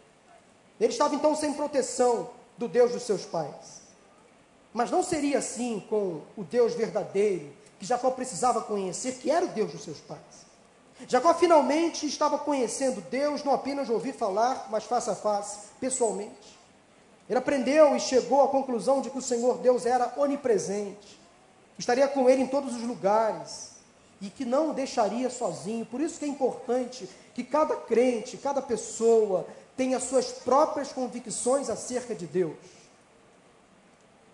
[0.80, 3.82] Ele estava então sem proteção do Deus dos seus pais.
[4.74, 9.50] Mas não seria assim com o Deus verdadeiro que Jacó precisava conhecer, que era o
[9.50, 10.48] Deus dos seus pais.
[11.08, 16.58] Jacó finalmente estava conhecendo Deus, não apenas ouvir falar, mas face a face, pessoalmente.
[17.30, 21.20] Ele aprendeu e chegou à conclusão de que o Senhor Deus era onipresente,
[21.78, 23.72] estaria com ele em todos os lugares
[24.20, 25.86] e que não o deixaria sozinho.
[25.86, 29.46] Por isso que é importante que cada crente, cada pessoa
[29.78, 32.58] tenha suas próprias convicções acerca de Deus.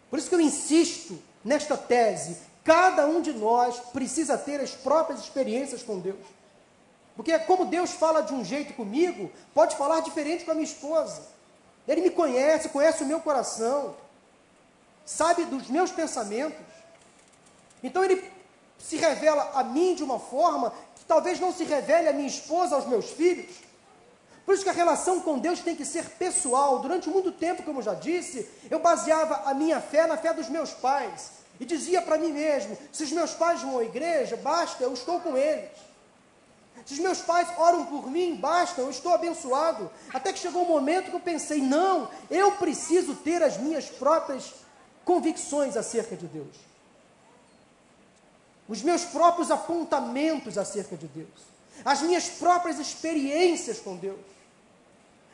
[0.09, 5.19] Por isso que eu insisto nesta tese, cada um de nós precisa ter as próprias
[5.19, 6.25] experiências com Deus.
[7.15, 11.21] Porque como Deus fala de um jeito comigo, pode falar diferente com a minha esposa.
[11.87, 13.95] Ele me conhece, conhece o meu coração,
[15.05, 16.57] sabe dos meus pensamentos.
[17.83, 18.31] Então ele
[18.79, 22.75] se revela a mim de uma forma que talvez não se revele a minha esposa,
[22.75, 23.57] aos meus filhos.
[24.45, 26.79] Por isso que a relação com Deus tem que ser pessoal.
[26.79, 30.71] Durante muito tempo, como já disse, eu baseava a minha fé na fé dos meus
[30.71, 31.31] pais.
[31.59, 35.19] E dizia para mim mesmo: se os meus pais vão à igreja, basta, eu estou
[35.19, 35.71] com eles.
[36.85, 39.89] Se os meus pais oram por mim, basta, eu estou abençoado.
[40.13, 44.53] Até que chegou um momento que eu pensei: não, eu preciso ter as minhas próprias
[45.05, 46.55] convicções acerca de Deus.
[48.67, 51.53] Os meus próprios apontamentos acerca de Deus.
[51.85, 54.32] As minhas próprias experiências com Deus.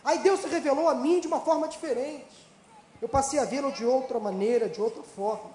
[0.04, 2.48] Aí Deus se revelou a mim de uma forma diferente.
[3.02, 5.52] Eu passei a vê-lo de outra maneira, de outra forma.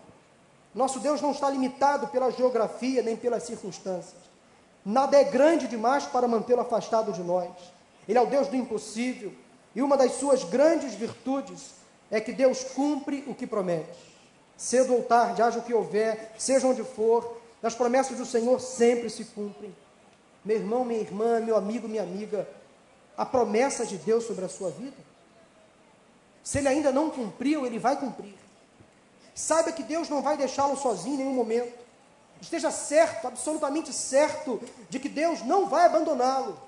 [0.75, 4.23] Nosso Deus não está limitado pela geografia nem pelas circunstâncias.
[4.85, 7.51] Nada é grande demais para mantê-lo afastado de nós.
[8.09, 9.33] Ele é o Deus do impossível.
[9.75, 11.75] E uma das suas grandes virtudes
[12.11, 14.15] é que Deus cumpre o que promete.
[14.57, 19.09] Cedo ou tarde, haja o que houver, seja onde for, as promessas do Senhor sempre
[19.09, 19.75] se cumprem.
[20.45, 22.47] Meu irmão, minha irmã, meu amigo, minha amiga,
[23.17, 24.97] a promessa de Deus sobre a sua vida,
[26.43, 28.35] se ele ainda não cumpriu, ele vai cumprir.
[29.35, 31.73] Saiba que Deus não vai deixá-lo sozinho em nenhum momento.
[32.41, 34.61] Esteja certo, absolutamente certo,
[34.91, 36.61] de que Deus não vai abandoná-lo.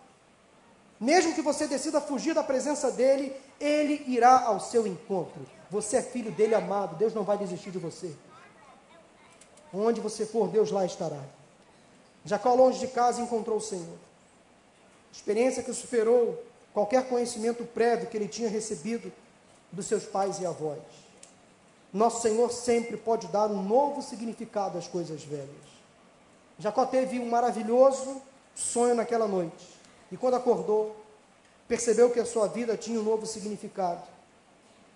[0.98, 5.46] Mesmo que você decida fugir da presença dele, ele irá ao seu encontro.
[5.70, 8.14] Você é filho dele amado, Deus não vai desistir de você.
[9.72, 11.20] Onde você for, Deus lá estará.
[12.24, 13.98] Jacó, longe de casa, encontrou o Senhor.
[15.16, 16.44] Experiência que superou
[16.74, 19.10] qualquer conhecimento prévio que ele tinha recebido
[19.72, 20.78] dos seus pais e avós.
[21.90, 25.48] Nosso Senhor sempre pode dar um novo significado às coisas velhas.
[26.58, 28.20] Jacó teve um maravilhoso
[28.54, 29.66] sonho naquela noite.
[30.12, 30.94] E quando acordou,
[31.66, 34.02] percebeu que a sua vida tinha um novo significado.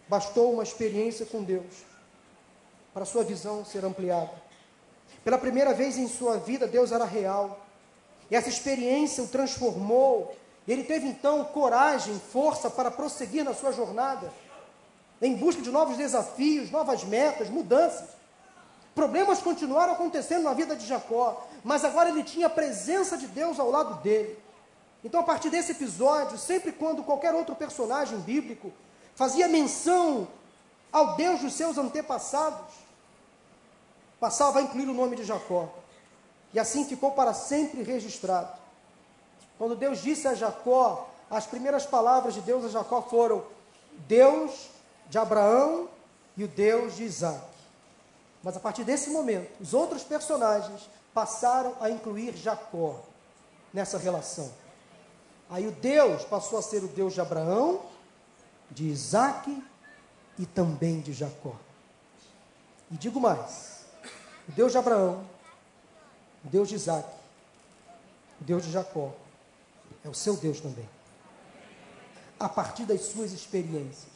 [0.06, 1.86] Bastou uma experiência com Deus
[2.92, 4.32] para sua visão ser ampliada.
[5.24, 7.58] Pela primeira vez em sua vida, Deus era real.
[8.30, 10.34] E essa experiência o transformou.
[10.68, 14.30] Ele teve então coragem, força para prosseguir na sua jornada
[15.22, 18.08] em busca de novos desafios, novas metas, mudanças.
[18.94, 23.58] Problemas continuaram acontecendo na vida de Jacó, mas agora ele tinha a presença de Deus
[23.60, 24.38] ao lado dele.
[25.04, 28.72] Então, a partir desse episódio, sempre quando qualquer outro personagem bíblico
[29.14, 30.26] fazia menção
[30.90, 32.74] ao Deus dos seus antepassados,
[34.18, 35.68] passava a incluir o nome de Jacó.
[36.52, 38.58] E assim ficou para sempre registrado.
[39.58, 43.44] Quando Deus disse a Jacó, as primeiras palavras de Deus a Jacó foram:
[44.08, 44.68] Deus
[45.08, 45.88] de Abraão
[46.36, 47.44] e o Deus de Isaac.
[48.42, 53.00] Mas a partir desse momento, os outros personagens passaram a incluir Jacó
[53.72, 54.50] nessa relação.
[55.50, 57.82] Aí o Deus passou a ser o Deus de Abraão,
[58.70, 59.62] de Isaac
[60.38, 61.54] e também de Jacó.
[62.90, 63.84] E digo mais:
[64.48, 65.24] o Deus de Abraão,
[66.44, 67.08] o Deus de Isaac,
[68.40, 69.12] o Deus de Jacó,
[70.04, 70.88] é o seu Deus também.
[72.38, 74.10] A partir das suas experiências.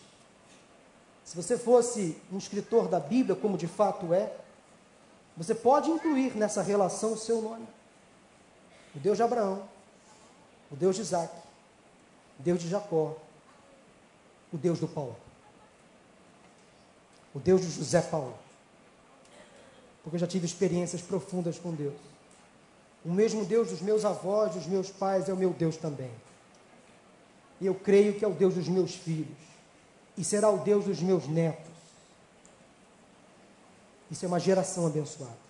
[1.24, 4.34] Se você fosse um escritor da Bíblia, como de fato é,
[5.36, 7.66] você pode incluir nessa relação o seu nome.
[8.94, 9.68] O Deus de Abraão,
[10.70, 11.34] o Deus de Isaac,
[12.38, 13.16] o Deus de Jacó,
[14.52, 15.16] o Deus do Paulo,
[17.34, 18.36] o Deus de José Paulo.
[20.02, 22.13] Porque eu já tive experiências profundas com Deus.
[23.04, 26.10] O mesmo Deus dos meus avós, dos meus pais, é o meu Deus também.
[27.60, 29.36] E eu creio que é o Deus dos meus filhos.
[30.16, 31.72] E será o Deus dos meus netos.
[34.10, 35.44] Isso é uma geração abençoada.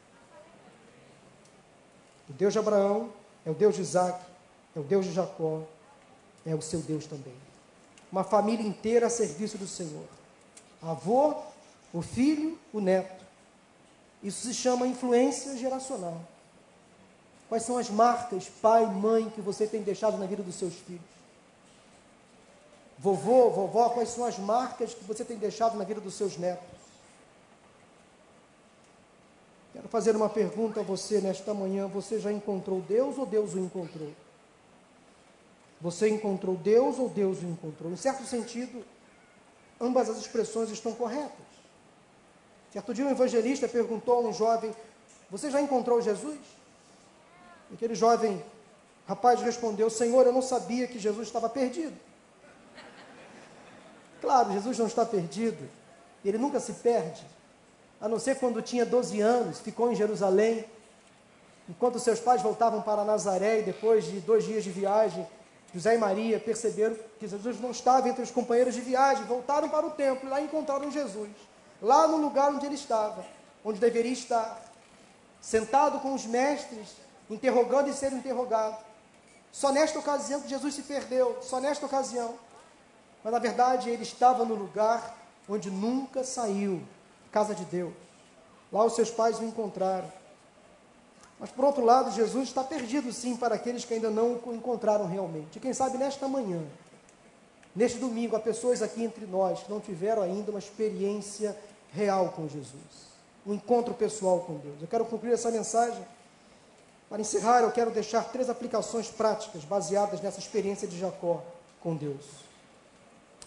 [2.28, 3.12] O Deus de Abraão
[3.44, 4.24] é o Deus de Isaac,
[4.74, 5.62] é o Deus de Jacó,
[6.46, 7.34] é o seu Deus também.
[8.10, 10.06] Uma família inteira a serviço do Senhor.
[10.80, 11.34] Avô,
[11.92, 13.24] o filho, o neto.
[14.22, 16.20] Isso se chama influência geracional.
[17.48, 21.02] Quais são as marcas, pai, mãe, que você tem deixado na vida dos seus filhos?
[22.98, 26.66] Vovô, vovó, quais são as marcas que você tem deixado na vida dos seus netos?
[29.74, 31.88] Quero fazer uma pergunta a você nesta manhã.
[31.88, 34.12] Você já encontrou Deus ou Deus o encontrou?
[35.80, 37.92] Você encontrou Deus ou Deus o encontrou?
[37.92, 38.84] Em certo sentido,
[39.80, 41.44] ambas as expressões estão corretas.
[42.72, 44.74] Certo dia um evangelista perguntou a um jovem:
[45.30, 46.38] Você já encontrou Jesus?
[47.72, 48.44] Aquele jovem
[49.06, 51.96] rapaz respondeu: Senhor, eu não sabia que Jesus estava perdido.
[54.20, 55.68] Claro, Jesus não está perdido,
[56.24, 57.22] ele nunca se perde,
[58.00, 60.64] a não ser quando tinha 12 anos, ficou em Jerusalém,
[61.68, 65.26] enquanto seus pais voltavam para Nazaré e depois de dois dias de viagem,
[65.74, 69.84] José e Maria perceberam que Jesus não estava entre os companheiros de viagem, voltaram para
[69.84, 71.30] o templo e lá encontraram Jesus,
[71.82, 73.24] lá no lugar onde ele estava,
[73.64, 74.62] onde deveria estar,
[75.40, 78.76] sentado com os mestres, interrogando e sendo interrogado.
[79.52, 82.34] Só nesta ocasião que Jesus se perdeu, só nesta ocasião.
[83.22, 85.16] Mas na verdade ele estava no lugar
[85.48, 86.82] onde nunca saiu,
[87.30, 87.92] casa de Deus.
[88.72, 90.10] Lá os seus pais o encontraram.
[91.38, 95.06] Mas por outro lado, Jesus está perdido sim para aqueles que ainda não o encontraram
[95.06, 95.56] realmente.
[95.56, 96.62] E quem sabe nesta manhã,
[97.74, 101.56] neste domingo, há pessoas aqui entre nós que não tiveram ainda uma experiência
[101.92, 103.12] real com Jesus,
[103.46, 104.76] um encontro pessoal com Deus.
[104.80, 106.04] Eu quero concluir essa mensagem.
[107.14, 111.44] Para encerrar, eu quero deixar três aplicações práticas baseadas nessa experiência de Jacó
[111.80, 112.24] com Deus.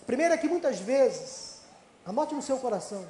[0.02, 1.58] A primeira é que muitas vezes,
[2.06, 3.06] anote no seu coração,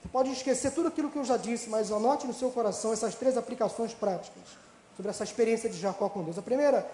[0.00, 3.16] você pode esquecer tudo aquilo que eu já disse, mas anote no seu coração essas
[3.16, 4.44] três aplicações práticas
[4.94, 6.38] sobre essa experiência de Jacó com Deus.
[6.38, 6.88] A primeira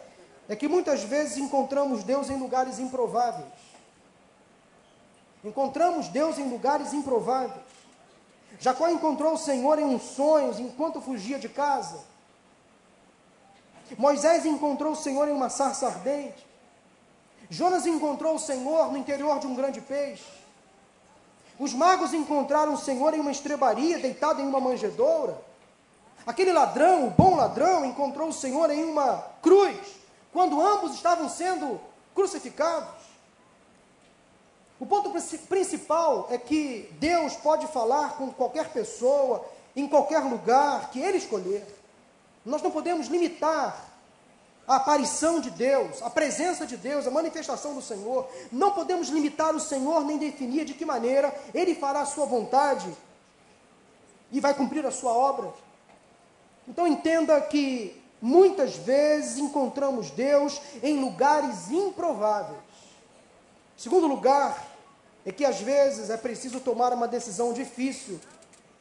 [0.49, 3.53] é que muitas vezes encontramos Deus em lugares improváveis.
[5.45, 7.61] Encontramos Deus em lugares improváveis.
[8.59, 12.11] Jacó encontrou o Senhor em uns sonhos enquanto fugia de casa.
[13.99, 16.47] Moisés encontrou o Senhor em uma sarça ardente.
[17.51, 20.25] Jonas encontrou o Senhor no interior de um grande peixe.
[21.59, 25.37] Os magos encontraram o Senhor em uma estrebaria, deitado em uma manjedoura.
[26.27, 29.77] Aquele ladrão, o bom ladrão, encontrou o Senhor em uma cruz,
[30.33, 31.81] quando ambos estavam sendo
[32.15, 33.03] crucificados.
[34.81, 35.13] O ponto
[35.49, 39.45] principal é que Deus pode falar com qualquer pessoa,
[39.77, 41.82] em qualquer lugar que Ele escolher.
[42.45, 43.93] Nós não podemos limitar
[44.67, 48.29] a aparição de Deus, a presença de Deus, a manifestação do Senhor.
[48.51, 52.93] Não podemos limitar o Senhor nem definir de que maneira Ele fará a sua vontade
[54.31, 55.53] e vai cumprir a sua obra.
[56.67, 62.61] Então entenda que muitas vezes encontramos Deus em lugares improváveis.
[63.77, 64.73] Segundo lugar,
[65.25, 68.21] é que às vezes é preciso tomar uma decisão difícil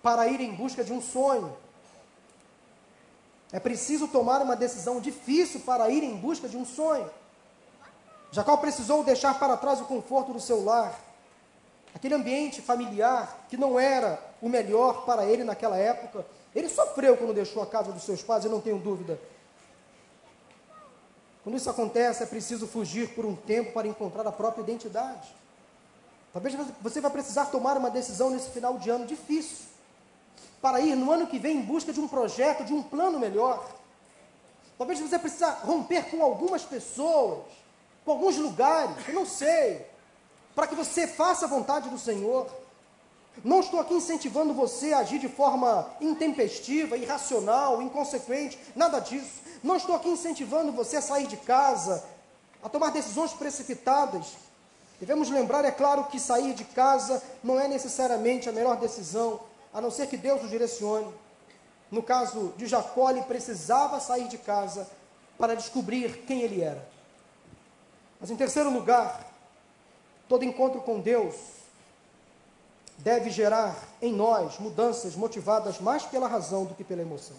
[0.01, 1.55] para ir em busca de um sonho.
[3.51, 7.09] É preciso tomar uma decisão difícil para ir em busca de um sonho.
[8.31, 10.97] Jacó precisou deixar para trás o conforto do seu lar,
[11.93, 16.25] aquele ambiente familiar que não era o melhor para ele naquela época.
[16.55, 19.19] Ele sofreu quando deixou a casa dos seus pais, eu não tenho dúvida.
[21.43, 25.27] Quando isso acontece, é preciso fugir por um tempo para encontrar a própria identidade.
[26.31, 29.71] Talvez você vai precisar tomar uma decisão nesse final de ano difícil
[30.61, 33.65] para ir no ano que vem em busca de um projeto, de um plano melhor.
[34.77, 37.43] Talvez você precise romper com algumas pessoas,
[38.05, 39.85] com alguns lugares, eu não sei,
[40.55, 42.47] para que você faça a vontade do Senhor.
[43.43, 49.41] Não estou aqui incentivando você a agir de forma intempestiva, irracional, inconsequente, nada disso.
[49.63, 52.03] Não estou aqui incentivando você a sair de casa,
[52.63, 54.35] a tomar decisões precipitadas.
[54.99, 59.39] Devemos lembrar, é claro, que sair de casa não é necessariamente a melhor decisão,
[59.73, 61.11] a não ser que Deus nos direcione.
[61.89, 64.89] No caso de Jacó, ele precisava sair de casa
[65.37, 66.87] para descobrir quem ele era.
[68.19, 69.27] Mas em terceiro lugar,
[70.29, 71.35] todo encontro com Deus
[72.99, 77.35] deve gerar em nós mudanças motivadas mais pela razão do que pela emoção.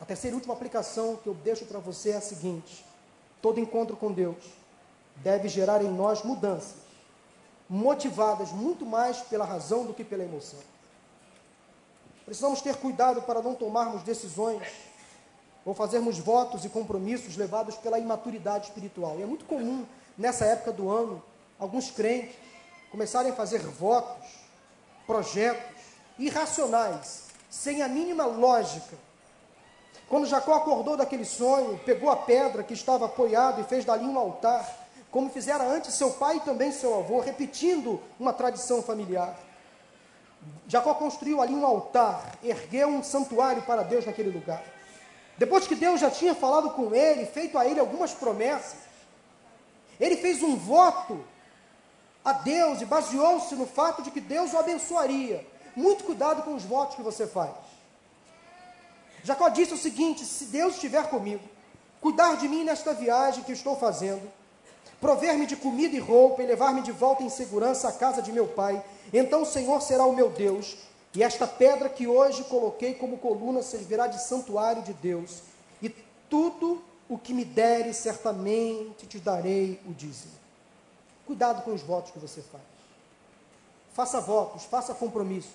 [0.00, 2.84] A terceira e última aplicação que eu deixo para você é a seguinte:
[3.42, 4.42] todo encontro com Deus
[5.16, 6.76] deve gerar em nós mudanças,
[7.68, 10.60] motivadas muito mais pela razão do que pela emoção.
[12.24, 14.62] Precisamos ter cuidado para não tomarmos decisões
[15.64, 19.18] ou fazermos votos e compromissos levados pela imaturidade espiritual.
[19.18, 19.84] E é muito comum,
[20.16, 21.22] nessa época do ano,
[21.58, 22.36] alguns crentes
[22.90, 24.26] começarem a fazer votos,
[25.06, 25.76] projetos
[26.18, 28.96] irracionais, sem a mínima lógica.
[30.08, 34.18] Quando Jacó acordou daquele sonho, pegou a pedra que estava apoiada e fez dali um
[34.18, 39.38] altar, como fizera antes seu pai e também seu avô, repetindo uma tradição familiar.
[40.66, 44.62] Jacó construiu ali um altar, ergueu um santuário para Deus naquele lugar.
[45.36, 48.78] Depois que Deus já tinha falado com ele, feito a ele algumas promessas,
[49.98, 51.24] ele fez um voto
[52.24, 55.46] a Deus e baseou-se no fato de que Deus o abençoaria.
[55.74, 57.54] Muito cuidado com os votos que você faz.
[59.22, 61.42] Jacó disse o seguinte: se Deus estiver comigo,
[62.00, 64.30] cuidar de mim nesta viagem que estou fazendo,
[65.00, 68.48] prover-me de comida e roupa e levar-me de volta em segurança à casa de meu
[68.48, 70.76] pai, então o Senhor será o meu Deus,
[71.14, 75.42] e esta pedra que hoje coloquei como coluna servirá de santuário de Deus,
[75.80, 75.88] e
[76.28, 80.32] tudo o que me deres, certamente te darei o dízimo.
[81.26, 82.62] Cuidado com os votos que você faz.
[83.94, 85.50] Faça votos, faça compromissos,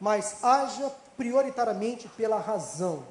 [0.00, 3.04] mas haja prioritariamente pela razão,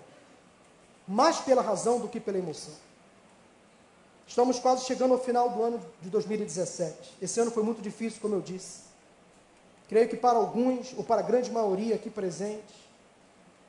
[1.08, 2.74] mais pela razão do que pela emoção.
[4.28, 7.16] Estamos quase chegando ao final do ano de 2017.
[7.22, 8.82] Esse ano foi muito difícil, como eu disse.
[9.88, 12.88] Creio que para alguns, ou para a grande maioria aqui presente,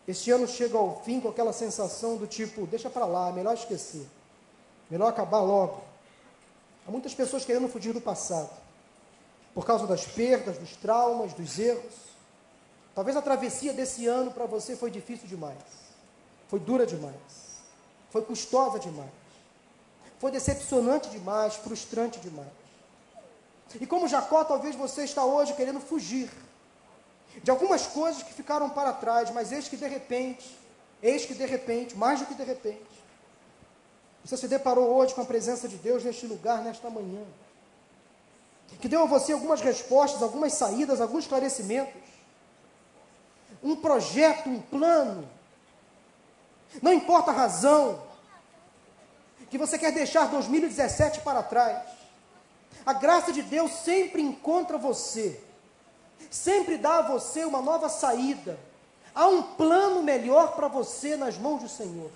[0.06, 4.06] este ano chega ao fim com aquela sensação do tipo: deixa para lá, melhor esquecer,
[4.90, 5.82] melhor acabar logo.
[6.86, 8.50] Há muitas pessoas querendo fugir do passado,
[9.54, 12.09] por causa das perdas, dos traumas, dos erros.
[12.94, 15.59] Talvez a travessia desse ano para você foi difícil demais,
[16.48, 17.61] foi dura demais,
[18.11, 19.11] foi custosa demais,
[20.18, 22.48] foi decepcionante demais, frustrante demais.
[23.80, 26.30] E como Jacó, talvez você está hoje querendo fugir
[27.42, 30.58] de algumas coisas que ficaram para trás, mas eis que de repente,
[31.02, 32.98] eis que de repente, mais do que de repente,
[34.24, 37.22] você se deparou hoje com a presença de Deus neste lugar, nesta manhã.
[38.80, 41.94] Que deu a você algumas respostas, algumas saídas, alguns esclarecimentos.
[43.62, 45.28] Um projeto, um plano.
[46.82, 48.07] Não importa a razão
[49.51, 51.82] que você quer deixar 2017 para trás.
[52.84, 55.40] A graça de Deus sempre encontra você,
[56.30, 58.59] sempre dá a você uma nova saída.
[59.14, 62.11] Há um plano melhor para você nas mãos do Senhor.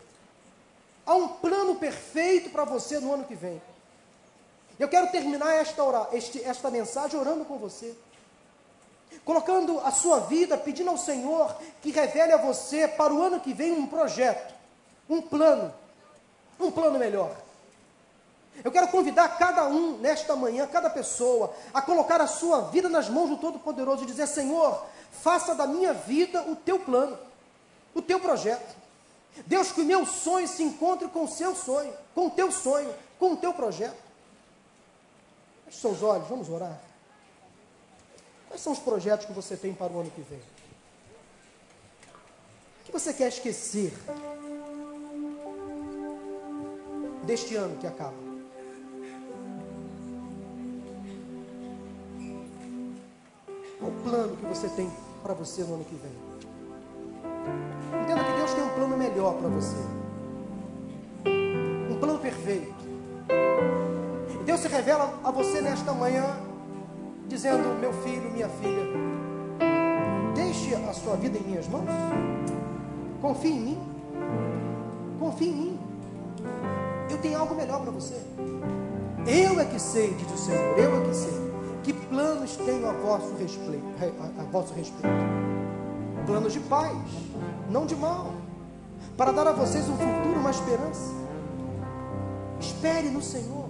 [1.04, 3.60] Há um plano perfeito para você no ano que vem.
[4.78, 7.94] Eu quero terminar esta, ora, este, esta mensagem orando com você.
[9.24, 13.52] Colocando a sua vida, pedindo ao Senhor que revele a você para o ano que
[13.52, 14.54] vem um projeto,
[15.08, 15.72] um plano,
[16.58, 17.36] um plano melhor.
[18.62, 23.08] Eu quero convidar cada um nesta manhã, cada pessoa, a colocar a sua vida nas
[23.08, 27.18] mãos do Todo-Poderoso e dizer: Senhor, faça da minha vida o teu plano,
[27.94, 28.76] o teu projeto.
[29.46, 32.94] Deus, que o meu sonho se encontre com o seu sonho, com o teu sonho,
[33.18, 33.96] com o teu projeto.
[35.64, 36.78] Feche seus olhos, vamos orar.
[38.48, 40.42] Quais são os projetos que você tem para o ano que vem?
[42.80, 43.94] O que você quer esquecer
[47.24, 48.14] deste ano que acaba?
[53.78, 54.90] Qual o plano que você tem
[55.22, 56.12] para você no ano que vem?
[58.02, 59.76] Entenda que Deus tem um plano melhor para você.
[61.90, 62.74] Um plano perfeito.
[64.40, 66.24] E Deus se revela a você nesta manhã,
[67.28, 68.86] dizendo: Meu filho, minha filha,
[70.34, 71.88] deixe a sua vida em minhas mãos.
[73.20, 73.78] Confie em mim.
[75.18, 75.91] Confie em mim.
[77.22, 78.20] Tenho algo melhor para você.
[79.26, 81.52] Eu é que sei, diz o Senhor, eu é que sei.
[81.84, 83.84] Que planos tenho a vosso respeito?
[84.20, 85.16] A, a vosso respeito?
[86.26, 86.96] Planos de paz,
[87.70, 88.32] não de mal,
[89.16, 91.14] para dar a vocês um futuro, uma esperança.
[92.60, 93.68] Espere no Senhor.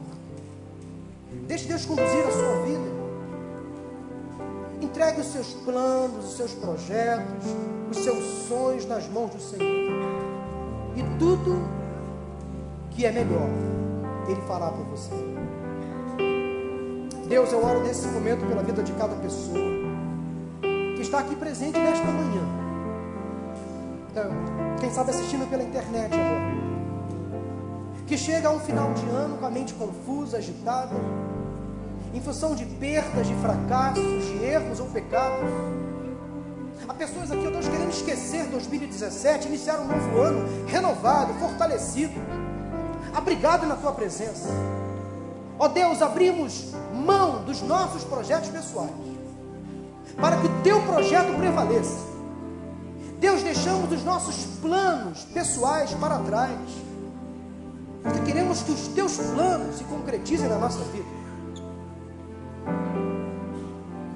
[1.47, 3.03] Deixe Deus conduzir a sua vida.
[4.81, 7.47] Entregue os seus planos, os seus projetos,
[7.91, 9.93] os seus sonhos nas mãos do Senhor.
[10.97, 11.82] E tudo
[12.95, 13.49] que é melhor,
[14.29, 15.15] Ele fará por você.
[17.29, 19.73] Deus, eu oro nesse momento pela vida de cada pessoa
[20.97, 22.63] que está aqui presente nesta manhã
[24.83, 26.53] quem sabe assistindo pela internet agora,
[28.07, 30.95] que chega a um final de ano com a mente confusa, agitada,
[32.13, 35.49] em função de perdas, de fracassos, de erros ou pecados.
[36.87, 42.13] Há pessoas aqui, ó Deus, querendo esquecer 2017, iniciar um novo ano renovado, fortalecido,
[43.15, 44.49] abrigado na tua presença.
[45.59, 48.91] Ó Deus, abrimos mão dos nossos projetos pessoais,
[50.21, 52.13] para que o teu projeto prevaleça.
[53.19, 56.59] Deus, deixamos os nossos planos pessoais para trás,
[58.03, 61.23] porque queremos que os teus planos se concretizem na nossa vida.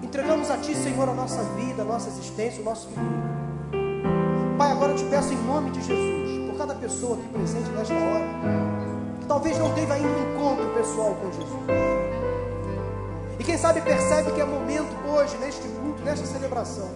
[0.03, 3.37] Entregamos a Ti, Senhor, a nossa vida, a nossa existência, o nosso futuro.
[4.59, 7.95] Pai, agora eu te peço em nome de Jesus, por cada pessoa aqui presente nesta
[7.95, 8.25] hora,
[9.27, 11.67] talvez não teve ainda um encontro pessoal com Jesus.
[13.39, 16.89] E quem sabe percebe que é momento hoje, neste culto, nesta celebração,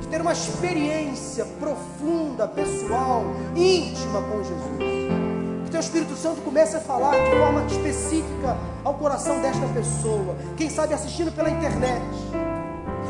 [0.00, 5.22] de ter uma experiência profunda, pessoal, íntima com Jesus
[5.72, 10.36] teu Espírito Santo comece a falar de forma específica ao coração desta pessoa.
[10.54, 12.02] Quem sabe assistindo pela internet.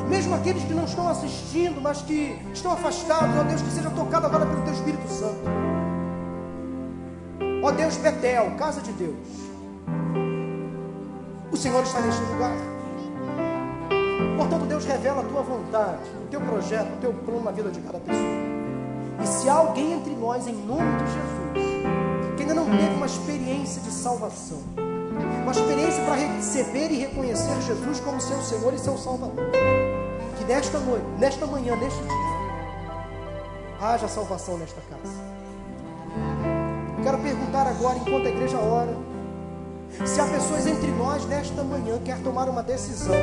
[0.09, 4.26] Mesmo aqueles que não estão assistindo, mas que estão afastados, ó Deus, que seja tocado
[4.26, 5.82] agora pelo teu Espírito Santo.
[7.63, 9.17] Ó Deus, Betel, casa de Deus.
[11.53, 12.57] O Senhor está neste lugar.
[14.37, 17.81] Portanto, Deus revela a tua vontade, o teu projeto, o teu plano na vida de
[17.81, 18.27] cada pessoa.
[19.23, 23.07] E se há alguém entre nós, em nome de Jesus, que ainda não teve uma
[23.07, 24.59] experiência de salvação,
[25.43, 29.53] uma experiência para receber e reconhecer Jesus como seu Senhor e seu Salvador.
[30.37, 32.09] Que nesta noite, nesta manhã, neste dia,
[33.81, 35.32] haja salvação nesta casa.
[37.03, 38.96] Quero perguntar agora, enquanto a igreja ora,
[40.07, 43.14] se há pessoas entre nós nesta manhã que quer tomar uma decisão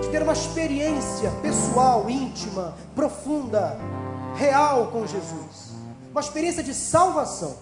[0.00, 3.78] de ter uma experiência pessoal, íntima, profunda,
[4.34, 5.74] real com Jesus,
[6.10, 7.56] uma experiência de salvação.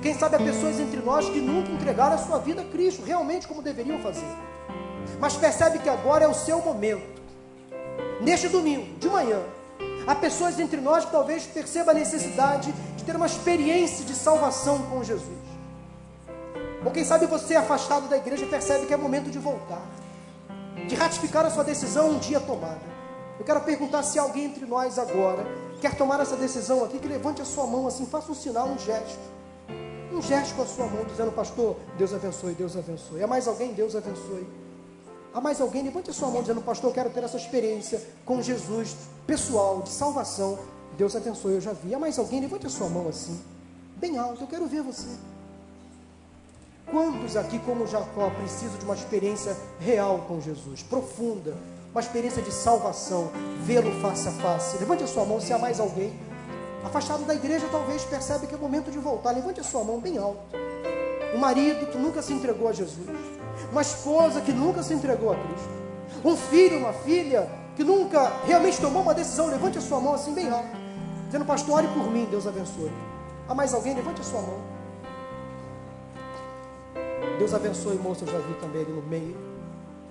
[0.00, 3.48] Quem sabe há pessoas entre nós que nunca entregaram a sua vida a Cristo, realmente
[3.48, 4.26] como deveriam fazer.
[5.18, 7.20] Mas percebe que agora é o seu momento.
[8.20, 9.40] Neste domingo, de manhã,
[10.10, 14.82] há pessoas entre nós que talvez percebam a necessidade de ter uma experiência de salvação
[14.90, 15.38] com Jesus.
[16.84, 19.86] Ou quem sabe você, afastado da igreja, percebe que é momento de voltar,
[20.88, 22.90] de ratificar a sua decisão um dia tomada.
[23.38, 25.46] Eu quero perguntar se alguém entre nós agora
[25.80, 28.78] quer tomar essa decisão aqui, que levante a sua mão assim, faça um sinal, um
[28.78, 29.40] gesto
[30.12, 33.22] um gesto com a sua mão, dizendo, pastor, Deus abençoe, Deus abençoe.
[33.22, 33.72] Há mais alguém?
[33.72, 34.46] Deus abençoe.
[35.32, 35.82] Há mais alguém?
[35.82, 39.90] Levante a sua mão, dizendo, pastor, eu quero ter essa experiência com Jesus, pessoal, de
[39.90, 40.58] salvação.
[40.96, 41.94] Deus abençoe, eu já vi.
[41.94, 42.40] Há mais alguém?
[42.40, 43.40] Levante a sua mão assim,
[43.96, 45.08] bem alto, eu quero ver você.
[46.90, 51.56] Quantos aqui, como Jacó, precisam de uma experiência real com Jesus, profunda,
[51.92, 53.30] uma experiência de salvação,
[53.62, 54.78] vê-lo face a face?
[54.78, 56.12] Levante a sua mão se há mais alguém
[56.84, 59.32] afastado da igreja, talvez percebe que é momento de voltar.
[59.32, 60.40] Levante a sua mão bem alto.
[61.34, 63.06] Um marido que nunca se entregou a Jesus.
[63.70, 65.70] Uma esposa que nunca se entregou a Cristo.
[66.24, 69.46] Um filho, uma filha que nunca realmente tomou uma decisão.
[69.46, 70.68] Levante a sua mão assim bem alto.
[71.26, 72.90] Dizendo, pastor, ore por mim, Deus abençoe.
[73.48, 73.94] Há mais alguém?
[73.94, 74.58] Levante a sua mão.
[77.38, 79.36] Deus abençoe, moça, eu já vi também ali no meio.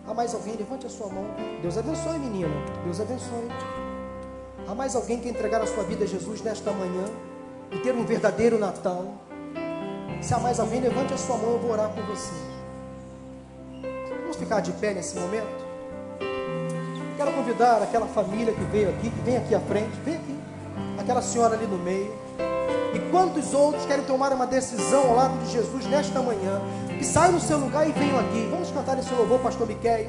[0.08, 0.56] Há mais alguém?
[0.56, 1.26] Levante a sua mão.
[1.62, 2.50] Deus abençoe, menina.
[2.84, 3.47] Deus abençoe.
[4.68, 7.06] Há mais alguém que entregar a sua vida a Jesus nesta manhã
[7.72, 9.14] e ter um verdadeiro Natal?
[10.22, 12.49] Se há mais alguém, levante a sua mão, eu vou orar por você.
[14.30, 15.66] Vamos ficar de pé nesse momento?
[17.18, 20.40] Quero convidar aquela família que veio aqui, que vem aqui à frente, vem aqui,
[21.00, 22.14] aquela senhora ali no meio.
[22.94, 26.62] E quantos outros querem tomar uma decisão ao lado de Jesus nesta manhã?
[26.96, 28.48] Que saiam do seu lugar e venham aqui.
[28.52, 30.06] Vamos cantar esse louvor, pastor Miquel.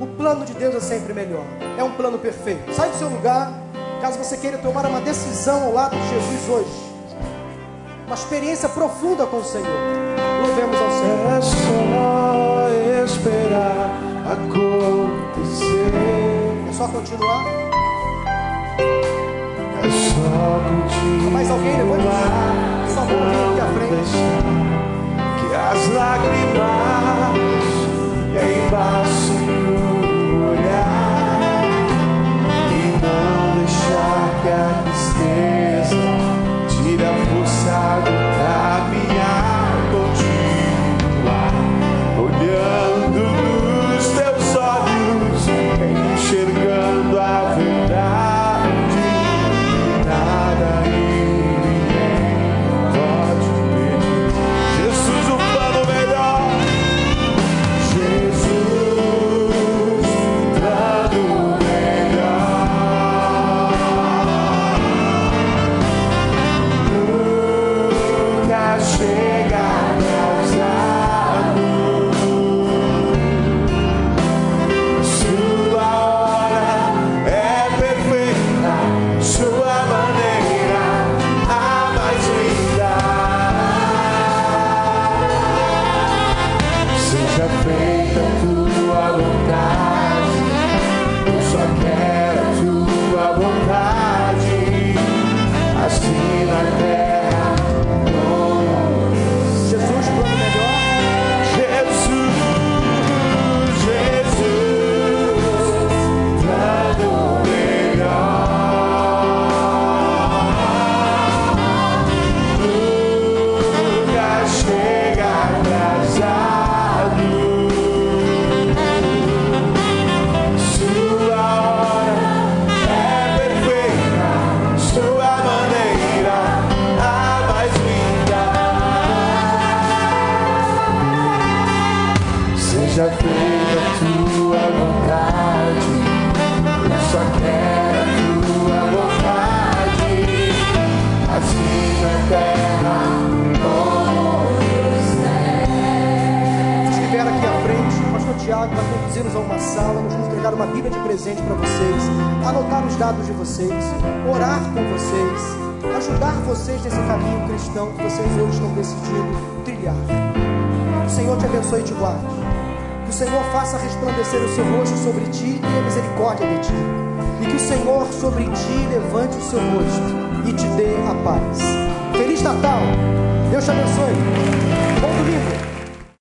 [0.00, 1.42] O plano de Deus é sempre melhor.
[1.76, 2.72] É um plano perfeito.
[2.72, 3.52] Sai do seu lugar.
[4.00, 6.92] Caso você queira tomar uma decisão ao lado de Jesus hoje,
[8.06, 9.66] uma experiência profunda com o Senhor,
[10.46, 12.45] louvemos ao Senhor.
[13.26, 13.90] É só esperar
[14.32, 15.92] acontecer.
[16.68, 17.44] É só continuar.
[19.82, 21.32] É só continuar.
[21.32, 22.04] Mais alguém levante
[22.92, 24.16] sua mão aqui à frente.
[25.40, 26.86] Que as lágrimas
[28.66, 29.05] embaixo